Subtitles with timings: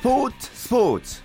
[0.00, 1.20] 스포츠 스포츠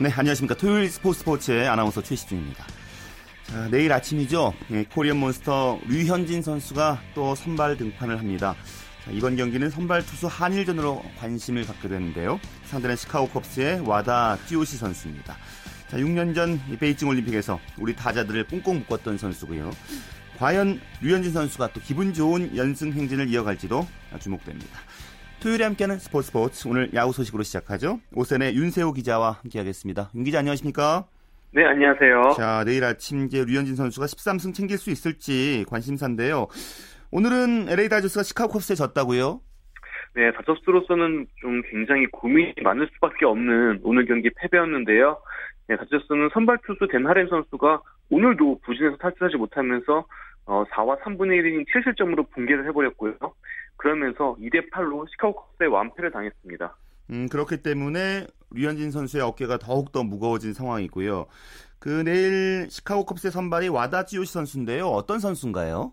[0.00, 0.56] 네, 안녕하십니까.
[0.56, 2.66] 토요일 스포츠 스포츠의 아나운서 최시중입니다.
[3.44, 4.52] 자, 내일 아침이죠.
[4.66, 8.56] 네, 코리안 몬스터 류현진 선수가 또 선발 등판을 합니다.
[9.04, 12.40] 자, 이번 경기는 선발 투수 한일전으로 관심을 갖게 되는데요.
[12.64, 15.36] 상대는 시카고 컵스의 와다 찌오시 선수입니다.
[15.88, 19.70] 자, 6년 전 베이징 올림픽에서 우리 타자들을 꽁꽁 묶었던 선수고요.
[20.38, 23.86] 과연 류현진 선수가 또 기분 좋은 연승 행진을 이어갈지도
[24.20, 24.78] 주목됩니다.
[25.40, 28.00] 토요일에 함께하는 스포츠 스포츠 오늘 야구 소식으로 시작하죠.
[28.14, 30.10] 오선의 윤세호 기자와 함께하겠습니다.
[30.14, 31.06] 윤 기자 안녕하십니까?
[31.52, 32.34] 네 안녕하세요.
[32.36, 36.48] 자 내일 아침 이제 류현진 선수가 13승 챙길 수 있을지 관심사인데요.
[37.10, 39.40] 오늘은 LA 다저스가 시카고 컵스에 졌다고요?
[40.18, 45.16] 네 다저스로서는 좀 굉장히 고민이 많을 수밖에 없는 오늘 경기 패배였는데요.
[45.68, 50.04] 네, 다저스는 선발 투수 덴 하렌 선수가 오늘도 부진에서 탈출하지 못하면서
[50.46, 53.14] 어, 4와 3분의 1이닝 7실점으로 붕괴를 해버렸고요.
[53.76, 56.76] 그러면서 2대 8로 시카고 컵스에 완패를 당했습니다.
[57.10, 61.26] 음, 그렇기 때문에 류현진 선수의 어깨가 더욱더 무거워진 상황이고요.
[61.78, 64.88] 그 내일 시카고 컵스의 선발이 와다지요시 선수인데요.
[64.88, 65.92] 어떤 선수인가요?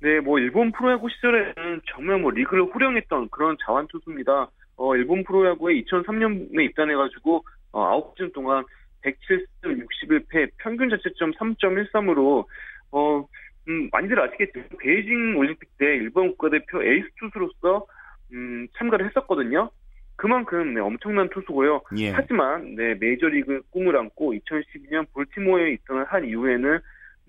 [0.00, 4.48] 네, 뭐 일본 프로야구 시절에는 정말 뭐 리그를 호령했던 그런 자완 투수입니다.
[4.76, 8.64] 어, 일본 프로야구에 2003년에 입단해가지고 어, 9시즌 동안
[9.02, 12.44] 107승 61패 평균 자체점 3.13으로
[12.90, 13.26] 어
[13.68, 17.86] 음, 많이들 아시겠지만 베이징 올림픽 때 일본 국가대표 에이스 투수로서
[18.32, 19.70] 음, 참가를 했었거든요.
[20.16, 21.82] 그만큼 네, 엄청난 투수고요.
[21.98, 22.10] 예.
[22.10, 26.80] 하지만 네, 메이저리그 꿈을 안고 2012년 볼티모어에 입단을 한 이후에는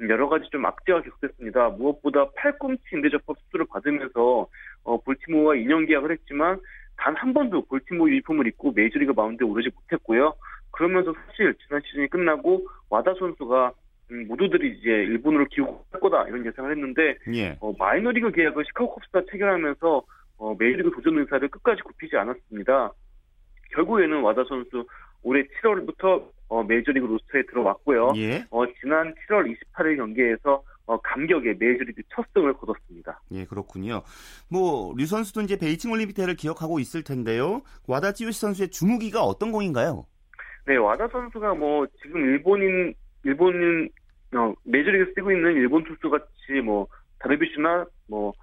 [0.08, 1.70] 여러 가지 좀 악재가 계속됐습니다.
[1.70, 4.48] 무엇보다 팔꿈치 인대접합 수술을 받으면서
[4.84, 6.60] 어, 볼티모어와 2년 계약을 했지만
[7.00, 10.34] 단 한 번도 볼티모어 유니폼을 입고 메이저리그 마운드에 오르지 못했고요.
[10.72, 13.72] 그러면서 사실 지난 시즌이 끝나고 와다 선수가
[14.12, 17.58] 음, 모두들이 이제 일본으로 기록할 거다 이런 예상을 했는데 예.
[17.62, 20.04] 어, 마이너리그 계약을 시카고 컵스가 체결하면서
[20.38, 22.92] 어, 메이저리그 도전 의사를 끝까지 굽히지 않았습니다.
[23.74, 24.86] 결국에는 와다 선수
[25.24, 28.14] 올해 7월부터 어, 메이저리그 로스터에 들어왔고요.
[28.18, 28.46] 예.
[28.50, 33.22] 어, 지난 7월 28일 경기에서 어, 감격의 메이저리그 첫 승을 거뒀습니다.
[33.32, 34.02] 예, 그렇군요.
[34.50, 37.62] 뭐, 류 선수도 이제 베이징 올림픽 때를 기억하고 있을 텐데요.
[37.88, 40.06] 와다 쓰요시 선수의 주무기가 어떤 공인가요?
[40.66, 43.90] 네, 와다 선수가 뭐, 지금 일본인, 일본인,
[44.36, 46.88] 어, 메이저리그 뛰고 있는 일본 투수 같이 뭐,
[47.20, 48.34] 다르빗슈나 뭐,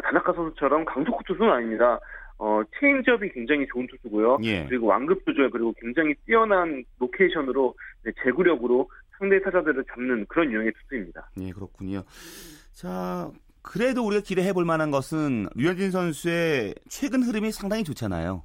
[0.00, 1.98] 다나카 선수처럼 강속구 투수는 아닙니다.
[2.38, 4.38] 어, 체인지업이 굉장히 좋은 투수고요.
[4.42, 4.66] 예.
[4.66, 11.30] 그리고 완급 조절, 그리고 굉장히 뛰어난 로케이션으로, 네, 제구력으로 상대 타자들을 잡는 그런 유형의 투수입니다.
[11.40, 12.02] 예, 그렇군요.
[12.72, 13.30] 자,
[13.62, 18.42] 그래도 우리가 기대해 볼 만한 것은 류현진 선수의 최근 흐름이 상당히 좋잖아요.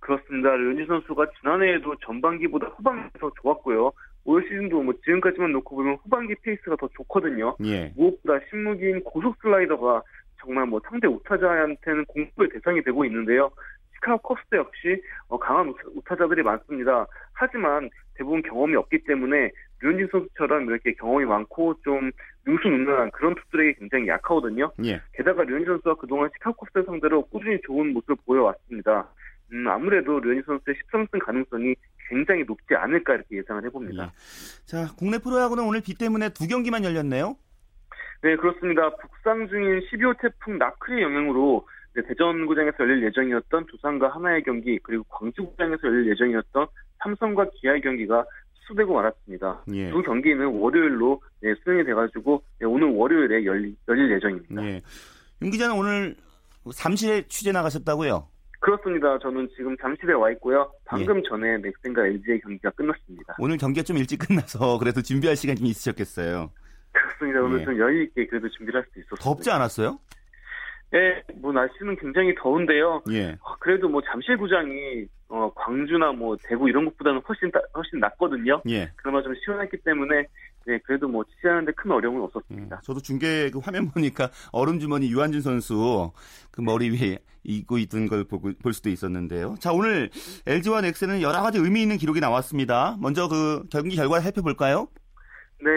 [0.00, 0.54] 그렇습니다.
[0.54, 3.92] 류현진 선수가 지난해에도 전반기보다 후반기가 더 좋았고요.
[4.24, 7.56] 올 시즌도 뭐 지금까지만 놓고 보면 후반기 페이스가 더 좋거든요.
[7.64, 7.92] 예.
[7.96, 10.02] 무엇보다 신무기인 고속 슬라이더가
[10.42, 13.50] 정말 뭐 상대 우타자한테는 공포의 대상이 되고 있는데요.
[13.94, 17.06] 시카고 컵스 역시 어, 강한 우타자들이 많습니다.
[17.32, 22.10] 하지만 대부분 경험이 없기 때문에 류현진 선수처럼 이렇게 경험이 많고 좀
[22.46, 24.72] 능수능란한 그런 투수들에게 굉장히 약하거든요.
[24.84, 25.00] 예.
[25.14, 29.08] 게다가 류현진 선수가 그동안 시카고 컵스 상대로 꾸준히 좋은 모습을 보여왔습니다.
[29.52, 31.74] 음, 아무래도 류현진 선수의 13승 가능성이
[32.08, 34.04] 굉장히 높지 않을까 이렇게 예상을 해봅니다.
[34.04, 34.66] 예.
[34.66, 37.36] 자, 국내 프로야구는 오늘 비 때문에 두 경기만 열렸네요.
[38.22, 38.88] 네, 그렇습니다.
[38.96, 45.80] 북상 중인 12호 태풍 나크의 영향으로 네, 대전구장에서 열릴 예정이었던 두산과 하나의 경기 그리고 광주구장에서
[45.84, 46.66] 열릴 예정이었던
[47.02, 48.24] 삼성과 기아의 경기가
[48.60, 49.64] 취소되고 말았습니다.
[49.74, 49.90] 예.
[49.90, 54.64] 두 경기는 월요일로 네, 수행이 돼가지고 네, 오늘 월요일에 열릴, 열릴 예정입니다.
[54.64, 54.80] 예.
[55.42, 56.14] 윤 기자는 오늘
[56.72, 58.28] 잠실에 취재 나가셨다고요?
[58.60, 59.18] 그렇습니다.
[59.18, 60.70] 저는 지금 잠실에 와 있고요.
[60.84, 61.22] 방금 예.
[61.28, 63.34] 전에 넥센과 LG의 경기가 끝났습니다.
[63.40, 66.52] 오늘 경기가 좀 일찍 끝나서 그래도 준비할 시간이 좀 있으셨겠어요.
[66.92, 67.40] 그렇습니다.
[67.42, 67.64] 오늘 예.
[67.64, 69.22] 좀 여유 있게 그래도 준비를 할 수 있었습니다.
[69.22, 69.98] 덥지 않았어요?
[70.94, 73.02] 예, 뭐 날씨는 굉장히 더운데요.
[73.12, 73.38] 예.
[73.60, 78.60] 그래도 뭐 잠실구장이 어, 광주나 뭐 대구 이런 것보다는 훨씬 따, 훨씬 낫거든요.
[78.68, 78.90] 예.
[78.96, 80.26] 그나마 좀 시원했기 때문에
[80.66, 82.76] 네, 그래도 뭐 취재하는데 큰 어려움은 없었습니다.
[82.76, 82.80] 예.
[82.84, 86.12] 저도 중계 그 화면 보니까 얼음 주머니 유한준 선수
[86.50, 89.54] 그 머리 위에 입고 있던 걸 보고, 볼 수도 있었는데요.
[89.60, 90.10] 자, 오늘
[90.46, 92.98] LG와 넥센은 여러 가지 의미 있는 기록이 나왔습니다.
[93.00, 94.88] 먼저 그 경기 결과를 살펴볼까요?
[95.62, 95.70] 네,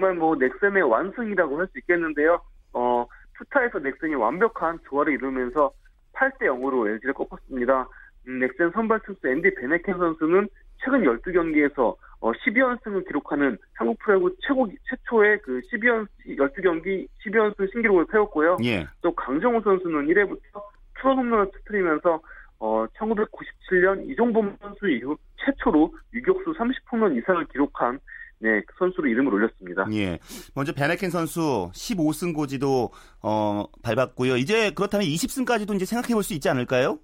[0.00, 2.40] 정말 뭐 넥센의 완승이라고 할 수 있겠는데요.
[2.72, 3.06] 어,
[3.36, 5.70] 투타에서 넥센이 완벽한 조화를 이루면서
[6.14, 7.86] 8대 0으로 LG를 꺾었습니다.
[8.26, 10.48] 음, 넥센 선발 투수 앤디 베네켄 선수는
[10.82, 18.56] 최근 12경기에서 어, 12연승을 기록하는 한국 프로야구 최고 최초의 그 12연 12경기 12연승 신기록을 세웠고요.
[18.64, 18.86] 예.
[19.02, 20.62] 또 강정호 선수는 1회부터
[20.98, 22.20] 투런 홈런을 터뜨리면서
[22.58, 27.98] 어, 1997년 이종범 선수 이후 최초로 유격수 30홈런 이상을 기록한
[28.40, 29.86] 네, 그 선수로 이름을 올렸습니다.
[29.92, 30.18] 예.
[30.54, 32.90] 먼저 베네켄 선수 15승 고지도
[33.22, 34.36] 어, 밟았고요.
[34.36, 36.98] 이제 그렇다면 20승까지도 이제 생각해 볼 수 있지 않을까요?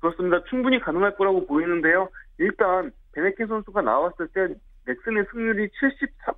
[0.00, 0.42] 그렇습니다.
[0.50, 2.08] 충분히 가능할 거라고 보이는데요.
[2.38, 4.48] 일단 베네켄 선수가 나왔을 때
[4.86, 6.34] 넥슨의 승률이 73,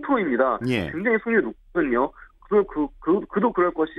[0.00, 0.58] 73%입니다.
[0.68, 0.90] 예.
[0.90, 2.10] 굉장히 승률이 높거든요.
[2.48, 3.92] 그, 그, 그, 그도 그럴 것이,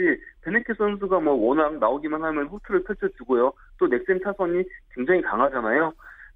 [0.44, 3.52] 베네케 선수가 뭐 워낙 나오기만 하면 호투를 펼쳐주고요.
[3.78, 4.64] 또 넥센 타선이
[4.96, 5.92] 굉장히 강하잖아요.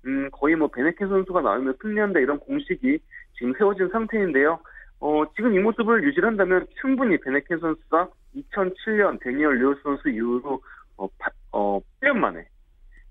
[0.05, 2.99] 음, 거의 뭐 밴헤켄 선수가 나오면 승리한다 이런 공식이
[3.37, 4.59] 지금 세워진 상태인데요.
[4.99, 10.61] 어, 지금 이 모습을 유지한다면 충분히 밴헤켄 선수가 2007년 다니엘 리오스 선수 이후로
[10.97, 12.45] 어, 바, 어 8년 만에,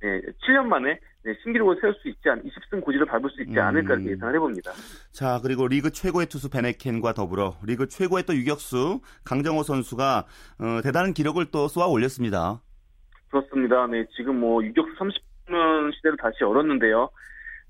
[0.01, 3.95] 네, 7년 만에 네, 신기록을 세울 수 있지 않, 20승 고지를 밟을 수 있지 않을까
[3.95, 4.09] 음.
[4.09, 4.73] 예상을 해봅니다.
[5.13, 10.27] 자, 그리고 리그 최고의 투수 밴헤켄과 더불어 리그 최고의 또 유격수 강정호 선수가
[10.61, 12.63] 어, 대단한 기록을 또 쏘아 올렸습니다.
[13.29, 13.87] 그렇습니다.
[13.89, 17.11] 네, 지금 뭐 유격수 30 년 시대를 다시 열었는데요.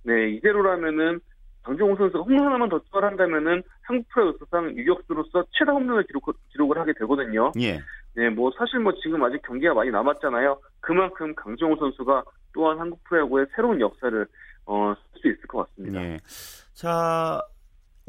[0.02, 1.20] 네, 이대로라면은
[1.62, 6.92] 강정호 선수가 홈런 하나만 더 추가한다면은 한국 프로 역사상 유격수로서 최다 홈런을 기록, 기록을 하게
[6.94, 7.52] 되거든요.
[7.60, 7.80] 예.
[8.14, 10.58] 네, 뭐 사실 뭐 지금 아직 경기가 많이 남았잖아요.
[10.80, 12.24] 그만큼 강정호 선수가
[12.54, 14.26] 또한 한국 프로야구의 새로운 역사를
[14.66, 16.00] 어, 쓸 수 있을 것 같습니다.
[16.00, 16.18] 네.
[16.72, 17.42] 자,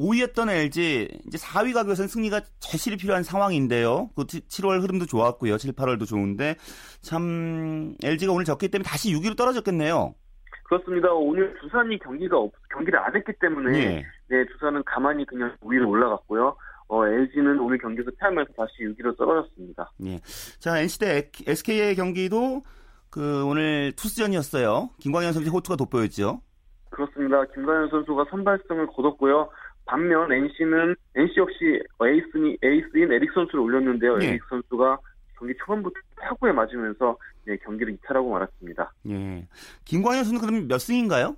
[0.01, 4.09] 5위였던 LG 이제 4위 가기 위해서는 승리가 절실히 필요한 상황인데요.
[4.15, 5.57] 그 7월 흐름도 좋았고요.
[5.57, 6.55] 7, 8월도 좋은데
[7.01, 10.15] 참 LG가 오늘 졌기 때문에 다시 6위로 떨어졌겠네요.
[10.63, 11.11] 그렇습니다.
[11.11, 14.05] 오늘 두산이 경기가 없, 경기를 안 했기 때문에 네.
[14.29, 16.55] 네 두산은 가만히 그냥 5위로 올라갔고요.
[16.87, 19.91] 어, LG는 오늘 경기에서 패하면서 다시 6위로 떨어졌습니다.
[19.97, 20.19] 네.
[20.59, 22.63] 자, NC 대 SK의 경기도
[23.09, 24.89] 그 오늘 투수전이었어요.
[24.99, 26.41] 김광현 선수 호투가 돋보였죠.
[26.89, 27.43] 그렇습니다.
[27.53, 29.49] 김광현 선수가 선발승을 거뒀고요.
[29.91, 34.17] 반면 NC는 NC 역시 에이스인 에이스인 에릭 선수를 올렸는데요.
[34.19, 34.29] 네.
[34.29, 34.97] 에릭 선수가
[35.37, 38.93] 경기 초반부터 타구에 맞으면서 네, 경기를 이탈하고 말았습니다.
[39.09, 39.45] 예.
[39.83, 41.35] 김광현 선수는 그럼 몇 승인가요?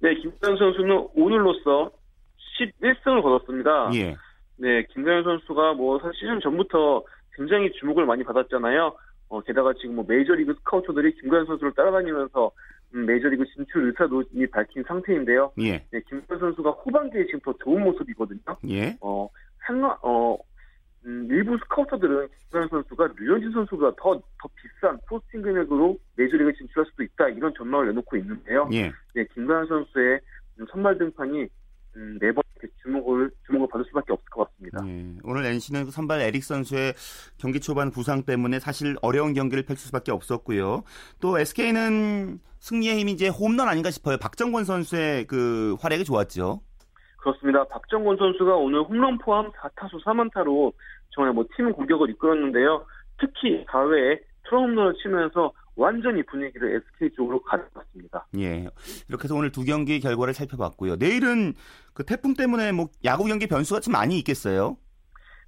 [0.00, 1.90] 네, 김광현 선수는 오늘로써
[2.60, 3.90] 11승을 거뒀습니다.
[3.94, 4.16] 예.
[4.56, 7.04] 네, 김광현 선수가 뭐 사실 시즌 전부터
[7.36, 8.94] 굉장히 주목을 많이 받았잖아요.
[9.30, 12.50] 어, 게다가 지금 뭐 메이저리그 스카우터들이 김광현 선수를 따라다니면서 음,
[12.90, 15.52] 메이저리그 진출 의사도 이미 밝힌 상태인데요.
[15.60, 15.84] 예.
[15.90, 18.40] 네, 김관 선수가 후반기에 지금 더 좋은 모습이거든요.
[18.68, 18.96] 예.
[19.00, 19.28] 어,
[19.66, 20.38] 상어, 어,
[21.04, 27.02] 음, 일부 스카우터들은 김관 선수가 류현진 선수가 더, 더 비싼 포스팅 금액으로 메이저리그 진출할 수도
[27.02, 27.28] 있다.
[27.28, 28.68] 이런 전망을 내놓고 있는데요.
[28.72, 28.90] 예.
[29.14, 30.20] 네, 김관 선수의
[30.70, 31.46] 선발 등판이
[31.98, 32.42] 음, 네번
[32.82, 34.82] 주목을 주목을 받을 수밖에 없을 것 같습니다.
[34.82, 36.94] 네, 오늘 NC는 선발 에릭 선수의
[37.38, 40.84] 경기 초반 부상 때문에 사실 어려운 경기를 펼칠 수밖에 없었고요.
[41.20, 44.16] 또 SK는 승리의 힘이 이제 홈런 아닌가 싶어요.
[44.16, 46.60] 박정권 선수의 그 활약이 좋았죠.
[47.18, 47.64] 그렇습니다.
[47.64, 50.72] 박정권 선수가 오늘 홈런 포함 4타수 3안타로
[51.10, 52.86] 정말 뭐 팀 공격을 이끌었는데요.
[53.18, 55.52] 특히 4회에 트럼홈런을 치면서
[55.82, 58.26] 완전히 분위기를 SK 쪽으로 가져갔습니다.
[58.36, 58.68] 예.
[59.08, 60.96] 이렇게 해서 오늘 두 경기 결과를 살펴봤고요.
[60.96, 61.54] 내일은
[61.94, 64.76] 그 태풍 때문에 뭐 야구 경기 변수가 좀 많이 있겠어요?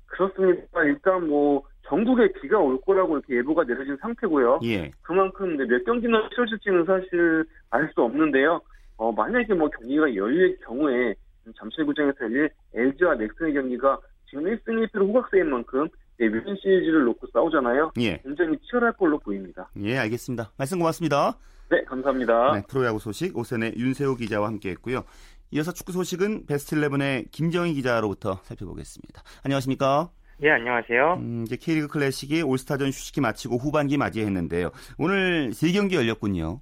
[0.06, 0.82] 그렇습니다.
[0.84, 4.60] 일단 뭐 전국에 비가 올 거라고 이렇게 예보가 내려진 상태고요.
[4.64, 4.92] 예.
[5.02, 8.60] 그만큼 몇 경기나 치러질지는 사실 알 수 없는데요.
[8.96, 11.14] 어, 만약에 뭐 경기가 열릴 경우에
[11.58, 15.88] 잠실구장에서 열릴 LG와 넥슨의 경기가 지금 1승 1패로 호각세인 만큼
[16.20, 17.92] 네, 뮤진 시리즈를 놓고 싸우잖아요.
[17.98, 18.18] 예.
[18.18, 19.70] 굉장히 치열할 걸로 보입니다.
[19.82, 20.52] 예, 알겠습니다.
[20.58, 21.38] 말씀 고맙습니다.
[21.70, 22.52] 네, 감사합니다.
[22.56, 25.04] 네, 프로야구 소식 오선의 윤세호 기자와 함께했고요.
[25.52, 29.22] 이어서 축구 소식은 베스트 11의 김정희 기자로부터 살펴보겠습니다.
[29.44, 30.10] 안녕하십니까?
[30.36, 31.14] 네, 안녕하세요.
[31.20, 34.72] 음, 이제 K리그 클래식이 올스타전 휴식기 마치고 후반기 맞이했는데요.
[34.98, 36.60] 오늘 3경기 열렸군요.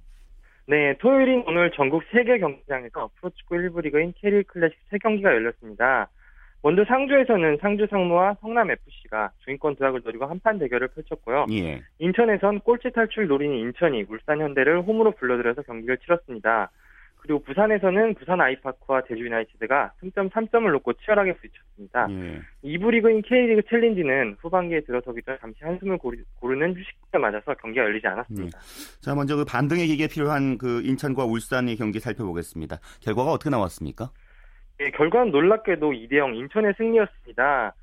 [0.67, 6.09] 네, 토요일인 오늘 전국 3개 경기장에서 프로축구 1부 리그인 K리그 클래식 3경기가 열렸습니다.
[6.61, 11.45] 먼저 상주에서는 상주 상무와 성남 FC가 주인권 드락을 노리고 한판 대결을 펼쳤고요.
[11.51, 11.81] 예.
[11.99, 16.69] 인천에선 꼴찌 탈출 노리는 인천이 울산 현대를 홈으로 불러들여서 경기를 치렀습니다.
[17.21, 22.07] 그리고 부산에서는 부산 아이파크와 제주 유나이티드가 승점 3점을 놓고 치열하게 부딪혔습니다.
[22.11, 22.41] 예.
[22.63, 28.57] 2부 리그인 K리그 챌린지는 후반기에 들어서기 전 잠시 한숨을 고르는 휴식기를 맞아서 경기가 열리지 않았습니다.
[28.57, 29.01] 예.
[29.01, 32.79] 자, 먼저 그 반등의 계기가 필요한 그 인천과 울산의 경기 살펴보겠습니다.
[33.01, 34.11] 결과가 어떻게 나왔습니까?
[34.79, 37.73] 네, 결과는 놀랍게도 2대 0 인천의 승리였습니다.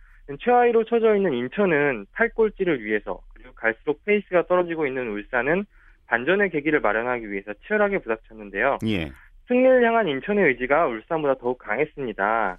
[0.41, 5.67] 최하위로 처져 있는 인천은 탈꼴찌를 위해서 그리고 갈수록 페이스가 떨어지고 있는 울산은
[6.07, 8.79] 반전의 계기를 마련하기 위해서 치열하게 부닥쳤는데요.
[8.87, 9.13] 예.
[9.47, 12.59] 승리를 향한 인천의 의지가 울산보다 더욱 강했습니다.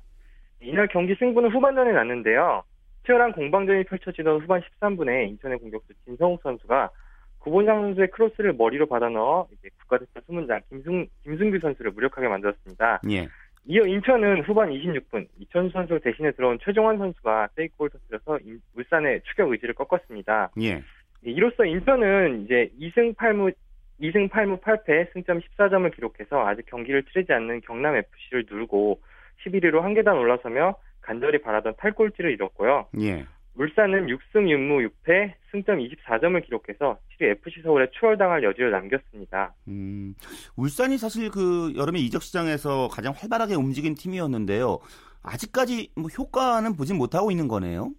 [0.61, 2.63] 이날 경기 승부는 후반전에 났는데요.
[3.05, 6.91] 치열한 공방전이 펼쳐지던 후반 13분에 인천의 공격수 진성욱 선수가
[7.39, 13.01] 구본장 선수의 크로스를 머리로 받아 넣어 이제 국가대표 수문장 김승, 김승규 선수를 무력하게 만들었습니다.
[13.09, 13.27] 예.
[13.69, 18.39] 이어 인천은 후반 26분 이천수 선수 대신에 들어온 최종환 선수가 세이크골 터뜨려서
[18.75, 20.51] 울산의 추격 의지를 꺾었습니다.
[20.61, 20.81] 예.
[21.21, 23.53] 이로써 인천은 이제 2승 8무
[23.99, 29.01] 2승 8무 8패 승점 14점을 기록해서 아직 경기를 치르지 않는 경남 FC를 누르고
[29.45, 32.87] 11위로 한 계단 올라서며 간절히 바라던 탈골지를 이뤘고요.
[33.01, 33.25] 예.
[33.57, 39.53] 울산은 6승 6무 6패 승점 24점을 기록해서 7위 FC 서울에 추월당할 여지를 남겼습니다.
[39.67, 40.13] 음,
[40.55, 44.77] 울산이 사실 그 여름에 이적 시장에서 가장 활발하게 움직인 팀이었는데요.
[45.23, 47.91] 아직까지 뭐 효과는 보진 못하고 있는 거네요.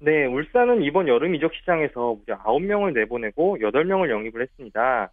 [0.00, 5.10] 네, 울산은 이번 여름 이적 시장에서 무려 9명을 내보내고 8명을 영입을 했습니다.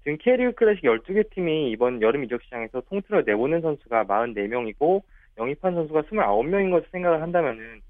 [0.00, 5.02] 지금 K리그 클래식 12개 팀이 이번 여름 이적 시장에서 통틀어 내보낸 선수가 44명이고
[5.38, 7.80] 영입한 선수가 29명인 것을 생각을 한다면은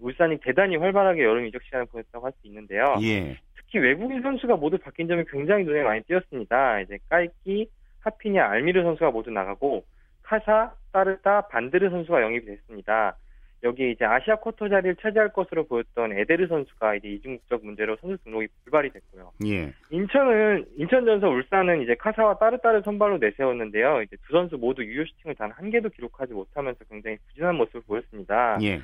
[0.00, 2.96] 울산이 대단히 활발하게 여름 이적 시간을 보냈다고 할 수 있는데요.
[3.02, 3.36] 예.
[3.56, 6.80] 특히 외국인 선수가 모두 바뀐 점이 굉장히 눈에 많이 띄었습니다.
[6.80, 7.68] 이제 까이키,
[8.00, 9.84] 하피냐, 알미르 선수가 모두 나가고
[10.22, 13.16] 카사, 따르타, 반드르 선수가 영입이 됐습니다.
[13.62, 18.46] 여기에 이제 아시아 쿼터 자리를 차지할 것으로 보였던 에데르 선수가 이제 이중국적 문제로 선수 등록이
[18.64, 19.32] 불발이 됐고요.
[19.46, 19.72] 예.
[19.90, 24.02] 인천은 인천전서 울산은 이제 카사와 따르따르 선발로 내세웠는데요.
[24.02, 28.58] 이제 두 선수 모두 유효 슈팅을 단 한 개도 기록하지 못하면서 굉장히 부진한 모습을 보였습니다.
[28.62, 28.80] 예.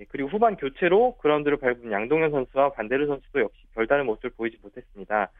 [0.00, 5.30] 예, 그리고 후반 교체로 그라운드를 밟은 양동현 선수와 반대르 선수도 역시 별다른 모습을 보이지 못했습니다.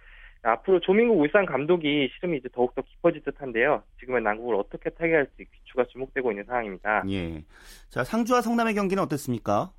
[0.42, 3.82] 앞으로 조민국 울산 감독이 시름이 이제 더욱더 깊어질 듯한데요.
[3.98, 7.02] 지금의 난국을 어떻게 타개할지 귀추가 주목되고 있는 상황입니다.
[7.08, 7.42] 예.
[7.88, 9.70] 자, 상주와 성남의 경기는 어땠습니까?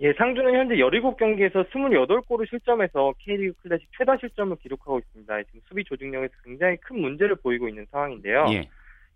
[0.00, 5.42] 예, 상주는 현재 17경기에서 28골을 실점해서 K리그 클래식 최다 실점을 기록하고 있습니다.
[5.44, 8.46] 지금 수비 조직력에서 굉장히 큰 문제를 보이고 있는 상황인데요.
[8.50, 8.68] 예.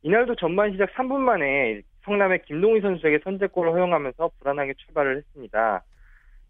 [0.02, 5.84] 이날도 전반 시작 3분 만에 성남의 김동희 선수에게 선제골을 허용하면서 불안하게 출발을 했습니다.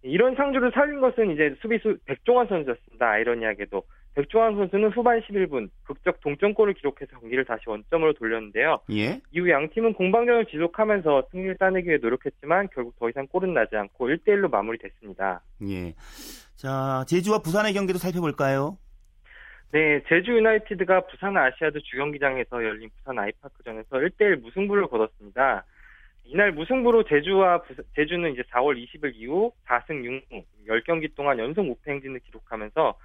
[0.02, 3.08] 이런 상주를 살린 것은 이제 수비수 백종환 선수였습니다.
[3.08, 3.82] 아이러니하게도
[4.14, 8.80] 백종환 선수는 후반 11분 극적 동점골을 기록해서 경기를 다시 원점으로 돌렸는데요.
[8.90, 9.20] 예.
[9.30, 14.08] 이후 양 팀은 공방전을 지속하면서 승리를 따내기 위해 노력했지만 결국 더 이상 골은 나지 않고
[14.08, 15.40] 1대1로 마무리됐습니다.
[15.68, 15.94] 예.
[16.56, 18.76] 자, 제주와 부산의 경기도 살펴볼까요?
[19.72, 25.64] 네, 제주 유나이티드가 부산 아시아드 주경기장에서 열린 부산 아이파크전에서 1대1 무승부를 거뒀습니다.
[26.24, 31.90] 이날 무승부로 제주와 부, 제주는 이제 4월 20일 이후 4승 6무 10경기 동안 연속 우패
[31.90, 32.98] 행진을 기록하면서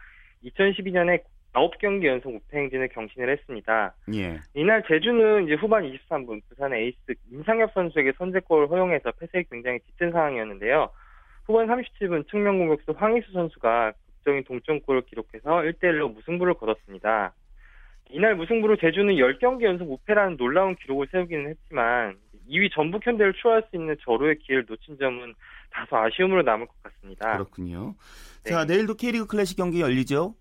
[0.44, 3.96] 2012년에 9경기 연속 우패 행진을 경신을 했습니다.
[4.14, 4.42] 예.
[4.54, 10.90] 이날 제주는 이제 후반 23분 부산의 에이스 임상엽 선수에게 선제골을 허용해서 패색이 굉장히 짙은 상황이었는데요.
[11.46, 13.94] 후반 37분 측면 공격수 황희수 선수가
[14.28, 17.34] 극적인 동점골을 기록해서 1대1로 무승부를 거뒀습니다.
[18.10, 22.18] 이날 무승부로 제주는 10경기 연속 우패라는 놀라운 기록을 세우기는 했지만
[22.50, 25.34] 2위 전북 현대를 추월할 수 있는 절호의 기회를 놓친 점은
[25.72, 27.34] 다소 아쉬움으로 남을 것 같습니다.
[27.34, 27.96] 그렇군요.
[28.44, 28.52] 네.
[28.52, 30.36] 자, 내일도 K리그 클래식 경기 열리죠?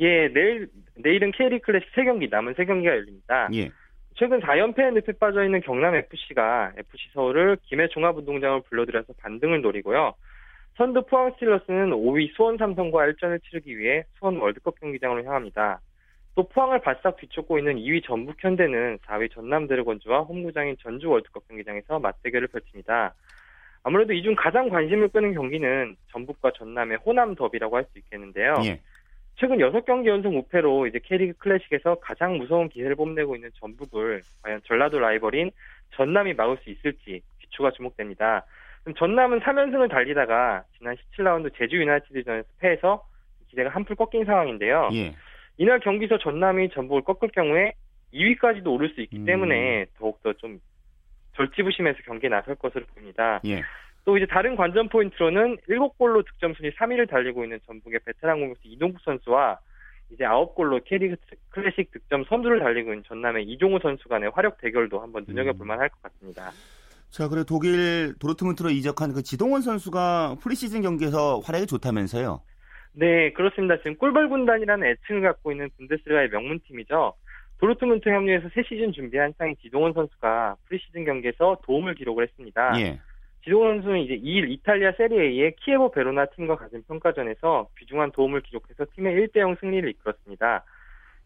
[0.00, 3.48] 예, 내일 내일은 K리그 클래식 3경기 남은 3경기가 열립니다.
[3.54, 3.70] 예.
[4.14, 10.14] 최근 4연패에 늪에 빠져 있는 경남 FC가 FC 서울을 김해 종합운동장을 불러들여서 반등을 노리고요.
[10.76, 15.80] 선두 포항 스틸러스는 5위 수원 삼성과 1전을 치르기 위해 수원 월드컵 경기장으로 향합니다.
[16.34, 21.98] 또 포항을 바싹 뒤쫓고 있는 2위 전북 현대는 4위 전남 드래곤즈와 홈구장인 전주 월드컵 경기장에서
[21.98, 23.14] 맞대결을 펼칩니다.
[23.84, 28.54] 아무래도 이 중 가장 관심을 끄는 경기는 전북과 전남의 호남 더비라고 할 수 있겠는데요.
[28.64, 28.80] 예.
[29.36, 34.98] 최근 6경기 연속 무패로 이제 K리그 클래식에서 가장 무서운 기세를 뽐내고 있는 전북을 과연 전라도
[34.98, 35.50] 라이벌인
[35.94, 38.44] 전남이 막을 수 있을지 귀추가 주목됩니다.
[38.94, 43.04] 전남은 3연승을 달리다가 지난 17라운드 제주 유나이티드전에서 패해서
[43.48, 44.90] 기대가 한풀 꺾인 상황인데요.
[44.92, 45.14] 예.
[45.56, 47.72] 이날 경기에서 전남이 전북을 꺾을 경우에
[48.12, 49.24] 2위까지도 오를 수 있기 음.
[49.24, 50.60] 때문에 더욱더 좀
[51.34, 53.40] 절치부심해서 경기에 나설 것으로 보입니다.
[53.46, 53.62] 예.
[54.04, 59.00] 또 이제 다른 관전 포인트로는 7골로 득점 순위 3위를 달리고 있는 전북의 베테랑 공격수 이동국
[59.00, 59.58] 선수와
[60.10, 61.16] 이제 9골로 K리그
[61.50, 65.68] 클래식 득점 선두를 달리고 있는 전남의 이종호 선수 간의 화력 대결도 한번 눈여겨볼 음.
[65.68, 66.52] 만할 것 같습니다.
[67.10, 72.40] 자, 그리고 독일 도르트문트로 이적한 그 지동원 선수가 프리시즌 경기에서 활약이 좋다면서요?
[72.92, 73.76] 네, 그렇습니다.
[73.78, 77.14] 지금 꿀벌 군단이라는 애칭을 갖고 있는 분데스리가의 명문팀이죠.
[77.58, 82.78] 도르트문트 합류해서 새 시즌 준비 한창인 지동원 선수가 프리시즌 경기에서 도움을 기록을 했습니다.
[82.80, 83.00] 예.
[83.44, 89.14] 지동원 선수는 이제 2일 이탈리아 세리에A의 키에보 베로나 팀과 가진 평가전에서 귀중한 도움을 기록해서 팀의
[89.28, 90.64] 1대0 승리를 이끌었습니다.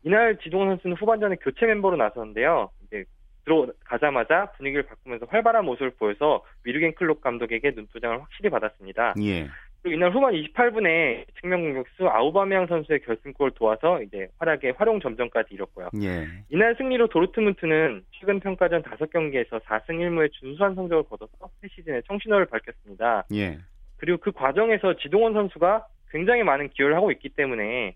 [0.03, 2.71] 이날 지동원 선수는 후반전에 교체 멤버로 나섰는데요.
[2.87, 3.05] 이제
[3.45, 9.15] 들어가자마자 분위기를 바꾸면서 활발한 모습을 보여서 위르겐 클롭 감독에게 눈도장을 확실히 받았습니다.
[9.23, 9.49] 예.
[9.83, 15.89] 그리고 이날 후반 28분에 측면 공격수 아우바메양 선수의 결승골을 도와서 이제 활약의 활용 점정까지 이뤘고요.
[16.03, 16.27] 예.
[16.51, 21.33] 이날 승리로 도르트문트는 최근 평가전 5경기에서 4승 1무의 준수한 성적을 거둬서
[21.63, 23.25] 새 시즌에 청신호를 밝혔습니다.
[23.35, 23.59] 예.
[23.97, 27.95] 그리고 그 과정에서 지동원 선수가 굉장히 많은 기여를 하고 있기 때문에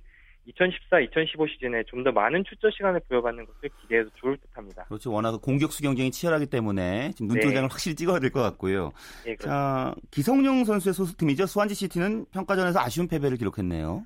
[0.48, 4.84] 2014-2015 시즌에 좀 더 많은 출전 시간을 부여받는 것을 기대해도 좋을 듯합니다.
[4.84, 5.10] 그렇죠.
[5.10, 7.68] 워낙 그 공격수 경쟁이 치열하기 때문에 지금 눈도장을 네.
[7.70, 8.92] 확실히 찍어야 될 것 같고요.
[9.26, 9.46] 예, 그렇습니다.
[9.46, 11.46] 자, 기성용 선수의 소속팀이죠.
[11.46, 14.04] 스완지 시티는 평가전에서 아쉬운 패배를 기록했네요.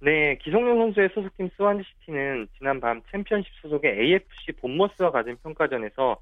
[0.00, 6.18] 네, 기성용 선수의 소속팀 스완지 시티는 지난 밤 챔피언십 소속의 AFC 본머스와 가진 평가전에서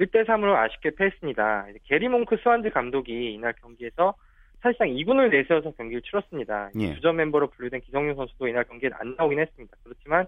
[0.00, 1.66] 1대 3으로 아쉽게 패했습니다.
[1.84, 4.14] 게리 몽크 스완지 감독이 이날 경기에서
[4.62, 6.70] 사실상 2군을 내세워서 경기를 치렀습니다.
[6.78, 6.94] 예.
[6.94, 9.76] 주전 멤버로 분류된 기성용 선수도 이날 경기에 안 나오긴 했습니다.
[9.82, 10.26] 그렇지만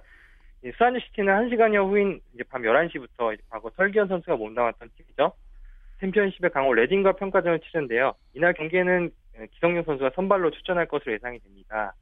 [0.77, 5.33] 스완지 시티는 1시간여 후인 이제 밤 11시부터 이제 과거 설기현 선수가 몸담았던 팀이죠.
[6.01, 8.15] 챔피언십의 강호 레딩과 평가전을 치르는데요.
[8.35, 9.11] 이날 경기에는
[9.53, 11.95] 기성용 선수가 선발로 출전할 것으로 예상이 됩니다.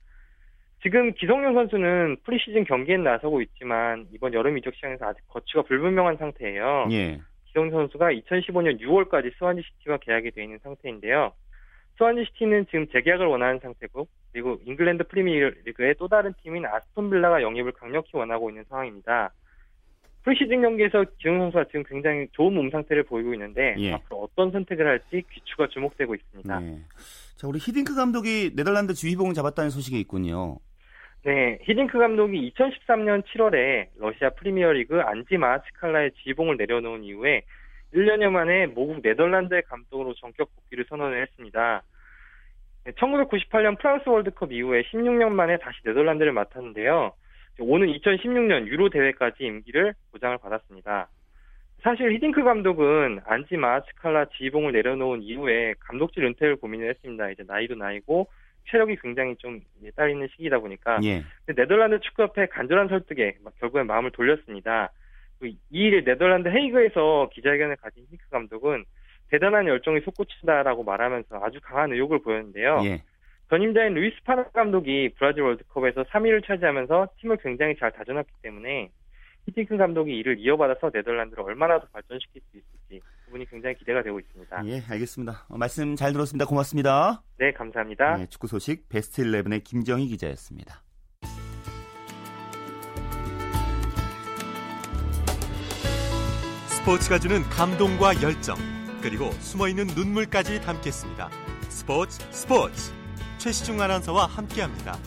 [0.82, 6.87] 지금 기성용 선수는 프리시즌 경기에 나서고 있지만 이번 여름 이적 시장에서 아직 거취가 불분명한 상태예요.
[6.92, 7.20] 예.
[7.46, 11.32] 기성용 선수가 2015년 6월까지 스완지 시티와 계약이 되어 있는 상태인데요.
[12.00, 17.73] 스완지 시티는 지금 재계약을 원하는 상태고 그리고 잉글랜드 프리미어리그의 또 다른 팀인 아스톤 빌라가 영입을
[17.73, 19.30] 강력히 원하고 있는 상황입니다.
[20.25, 23.92] 프리시즌 경기에서 기성 선수가 지금 굉장히 좋은 몸 상태를 보이고 있는데 예.
[23.92, 26.61] 앞으로 어떤 선택을 할지 귀추가 주목되고 있습니다.
[26.61, 26.80] 네.
[27.37, 30.57] 자, 우리 히딩크 감독이 네덜란드 지휘봉을 잡았다는 소식이 있군요.
[31.25, 37.42] 네, 히딩크 감독이 2013년 7월에 러시아 프리미어리그 안지 마하치칼라의 지휘봉을 내려놓은 이후에
[37.94, 41.82] 1년여 만에 모국 네덜란드의 감독으로 전격 복귀를 선언을 했습니다.
[42.87, 47.12] 1998년 프랑스 월드컵 이후에 16년 만에 다시 네덜란드를 맡았는데요.
[47.61, 51.09] 오는 2016년 유로 대회까지 임기를 보장을 받았습니다.
[51.82, 57.30] 사실 히딩크 감독은 안지마 스칼라 지휘봉을 내려놓은 이후에 감독질 은퇴를 고민을 했습니다.
[57.30, 58.28] 이제 나이도 나이고
[58.68, 59.61] 체력이 굉장히 좀
[59.97, 61.25] 딸리는 시기다 보니까 예.
[61.47, 64.90] 네덜란드 축구협회 간절한 설득에 결국엔 마음을 돌렸습니다.
[65.40, 68.85] 그 이일 네덜란드 헤이그에서 기자회견을 가진 히딩크 감독은
[69.30, 72.80] 대단한 열정이 솟구친다라고 말하면서 아주 강한 의욕을 보였는데요.
[72.85, 73.02] 예.
[73.49, 78.90] 전임자인 루이스 판할 감독이 브라질 월드컵에서 3위를 차지하면서 팀을 굉장히 잘 다져놨기 때문에
[79.49, 84.66] 히딩크 감독이 이를 이어받아서 네덜란드를 얼마나 더 발전시킬 수 있을지 부분이 굉장히 기대가 되고 있습니다.
[84.66, 85.47] 예, 알겠습니다.
[85.49, 86.44] 어, 말씀 잘 들었습니다.
[86.44, 87.23] 고맙습니다.
[87.38, 88.19] 네, 감사합니다.
[88.19, 90.82] 네, 축구 소식 베스트 11의 김정희 기자였습니다.
[96.90, 98.56] 스포츠가 주는 감동과 열정
[99.00, 101.30] 그리고 숨어있는 눈물까지 담겠습니다.
[101.68, 102.92] 스포츠 스포츠
[103.38, 104.98] 최시중 아나운서와 함께합니다.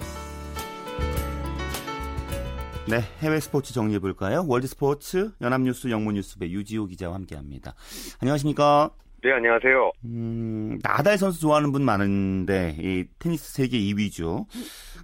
[2.88, 4.46] 네, 해외 스포츠 정리해 볼까요?
[4.48, 7.74] 월드 스포츠 연합뉴스 영문뉴스부 유지호 기자와 함께합니다.
[8.22, 8.92] 안녕하십니까?
[9.22, 9.92] 네, 안녕하세요.
[10.06, 14.46] 음, 나달 선수 좋아하는 분 많은데 이 테니스 세계 2위죠.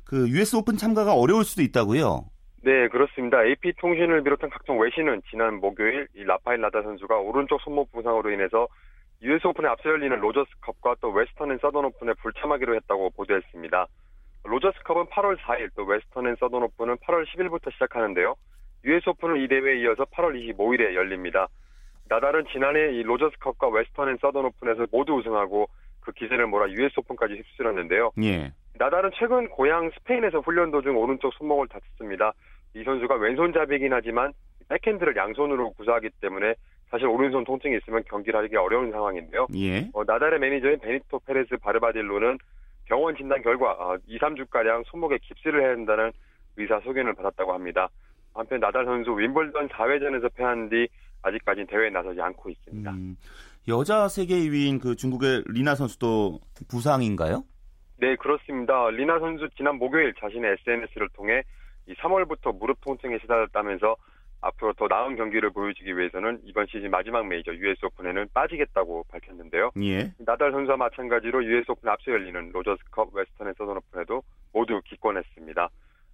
[0.05, 2.29] 그 US 오픈 참가가 어려울 수도 있다고요?
[2.61, 3.43] 네, 그렇습니다.
[3.43, 8.67] AP 통신을 비롯한 각종 외신은 지난 목요일 이 라파엘 나달 선수가 오른쪽 손목 부상으로 인해서
[9.21, 13.87] US 오픈에 앞서 열리는 로저스컵과 또 웨스턴 앤 서던 오픈에 불참하기로 했다고 보도했습니다.
[14.43, 18.35] 로저스컵은 8월 4일, 또 웨스턴 앤 서던 오픈은 8월 10일부터 시작하는데요.
[18.85, 21.47] US 오픈은 이 대회에 이어서 8월 25일에 열립니다.
[22.09, 25.69] 나달은 지난해 이 로저스컵과 웨스턴 앤 서던 오픈에서 모두 우승하고
[26.01, 28.11] 그 기세를 몰아 US 오픈까지 휩쓸었는데요.
[28.23, 28.51] 예.
[28.79, 32.31] 나달은 최근 고향 스페인에서 훈련 도중 오른쪽 손목을 다쳤습니다.
[32.73, 34.31] 이 선수가 왼손잡이긴 하지만
[34.69, 36.55] 백핸드를 양손으로 구사하기 때문에
[36.89, 39.47] 사실 오른손 통증이 있으면 경기를 하기 어려운 상황인데요.
[39.55, 39.89] 예.
[39.93, 42.37] 어, 나달의 매니저인 베니토 페레스 바르바딜로는
[42.85, 46.11] 병원 진단 결과 어, 2, 3주가량 손목에 깁스를 해야 한다는
[46.55, 47.89] 의사 소견을 받았다고 합니다.
[48.33, 50.87] 한편 나달 선수 윈블던 4회전에서 패한 뒤
[51.21, 52.91] 아직까지 대회에 나서지 않고 있습니다.
[52.91, 53.17] 음,
[53.67, 56.39] 여자 세계 2위인 그 중국의 리나 선수도
[56.69, 57.43] 부상인가요?
[57.99, 58.89] 네, 그렇습니다.
[58.91, 61.43] 리나 선수 지난 목요일 자신의 SNS를 통해
[61.85, 63.95] 이 3월부터 무릎 통증에 시달렸다면서
[64.41, 69.71] 앞으로 더 나은 경기를 보여주기 위해서는 이번 시즌 마지막 메이저 US 오픈에는 빠지겠다고 밝혔는데요.
[69.81, 70.13] 예.
[70.19, 75.69] 나달 선수와 마찬가지로 US 오픈 앞서 열리는 로저스컵 웨스턴 앤 서던 오픈에도 모두 기권했습니다.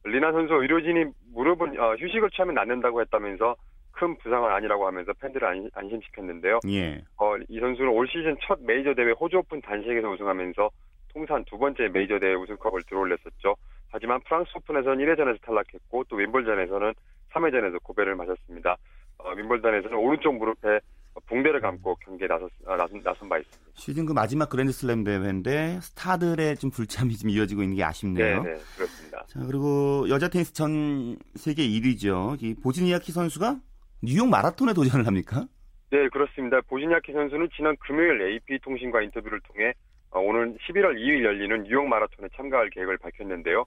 [0.06, 3.56] 리나 선수 의료진이 무릎은 어, 휴식을 취하면 낫는다고 했다면서
[3.92, 7.02] 큰 부상은 아니라고 하면서 팬들을 안심시켰는데요 예.
[7.18, 10.70] 어, 이 선수는 올 시즌 첫 메이저 대회 호주 오픈 단식에서 우승하면서
[11.16, 13.56] 통산 두 번째 메이저 대회 우승컵을 들어올렸었죠.
[13.90, 16.94] 하지만 프랑스 오픈에서는 1회전에서 탈락했고 또 윈블전에서는
[17.32, 18.76] 3회전에서 고배를 마셨습니다.
[19.18, 20.80] 어, 윈블던에서는 오른쪽 무릎에
[21.28, 23.72] 붕대를 감고 경기에 나섰, 아, 나선, 나선 바 있습니다.
[23.76, 28.44] 시즌 그 마지막 그랜드슬램 대회인데 스타들의 좀 불참이 좀 이어지고 있는 게 아쉽네요.
[28.44, 29.24] 네, 네 그렇습니다.
[29.26, 32.44] 자, 그리고 여자 테니스 전 세계 1위죠.
[32.44, 33.56] 이 보즈니아키 선수가
[34.04, 35.48] 뉴욕 마라톤에 도전을 합니까?
[35.92, 36.60] 네, 그렇습니다.
[36.68, 39.74] 보즈니아키 선수는 지난 금요일 AP통신과 인터뷰를 통해 어,
[40.20, 43.66] 오늘 11월 2일 열리는 뉴욕 마라톤에 참가할 계획을 밝혔는데요.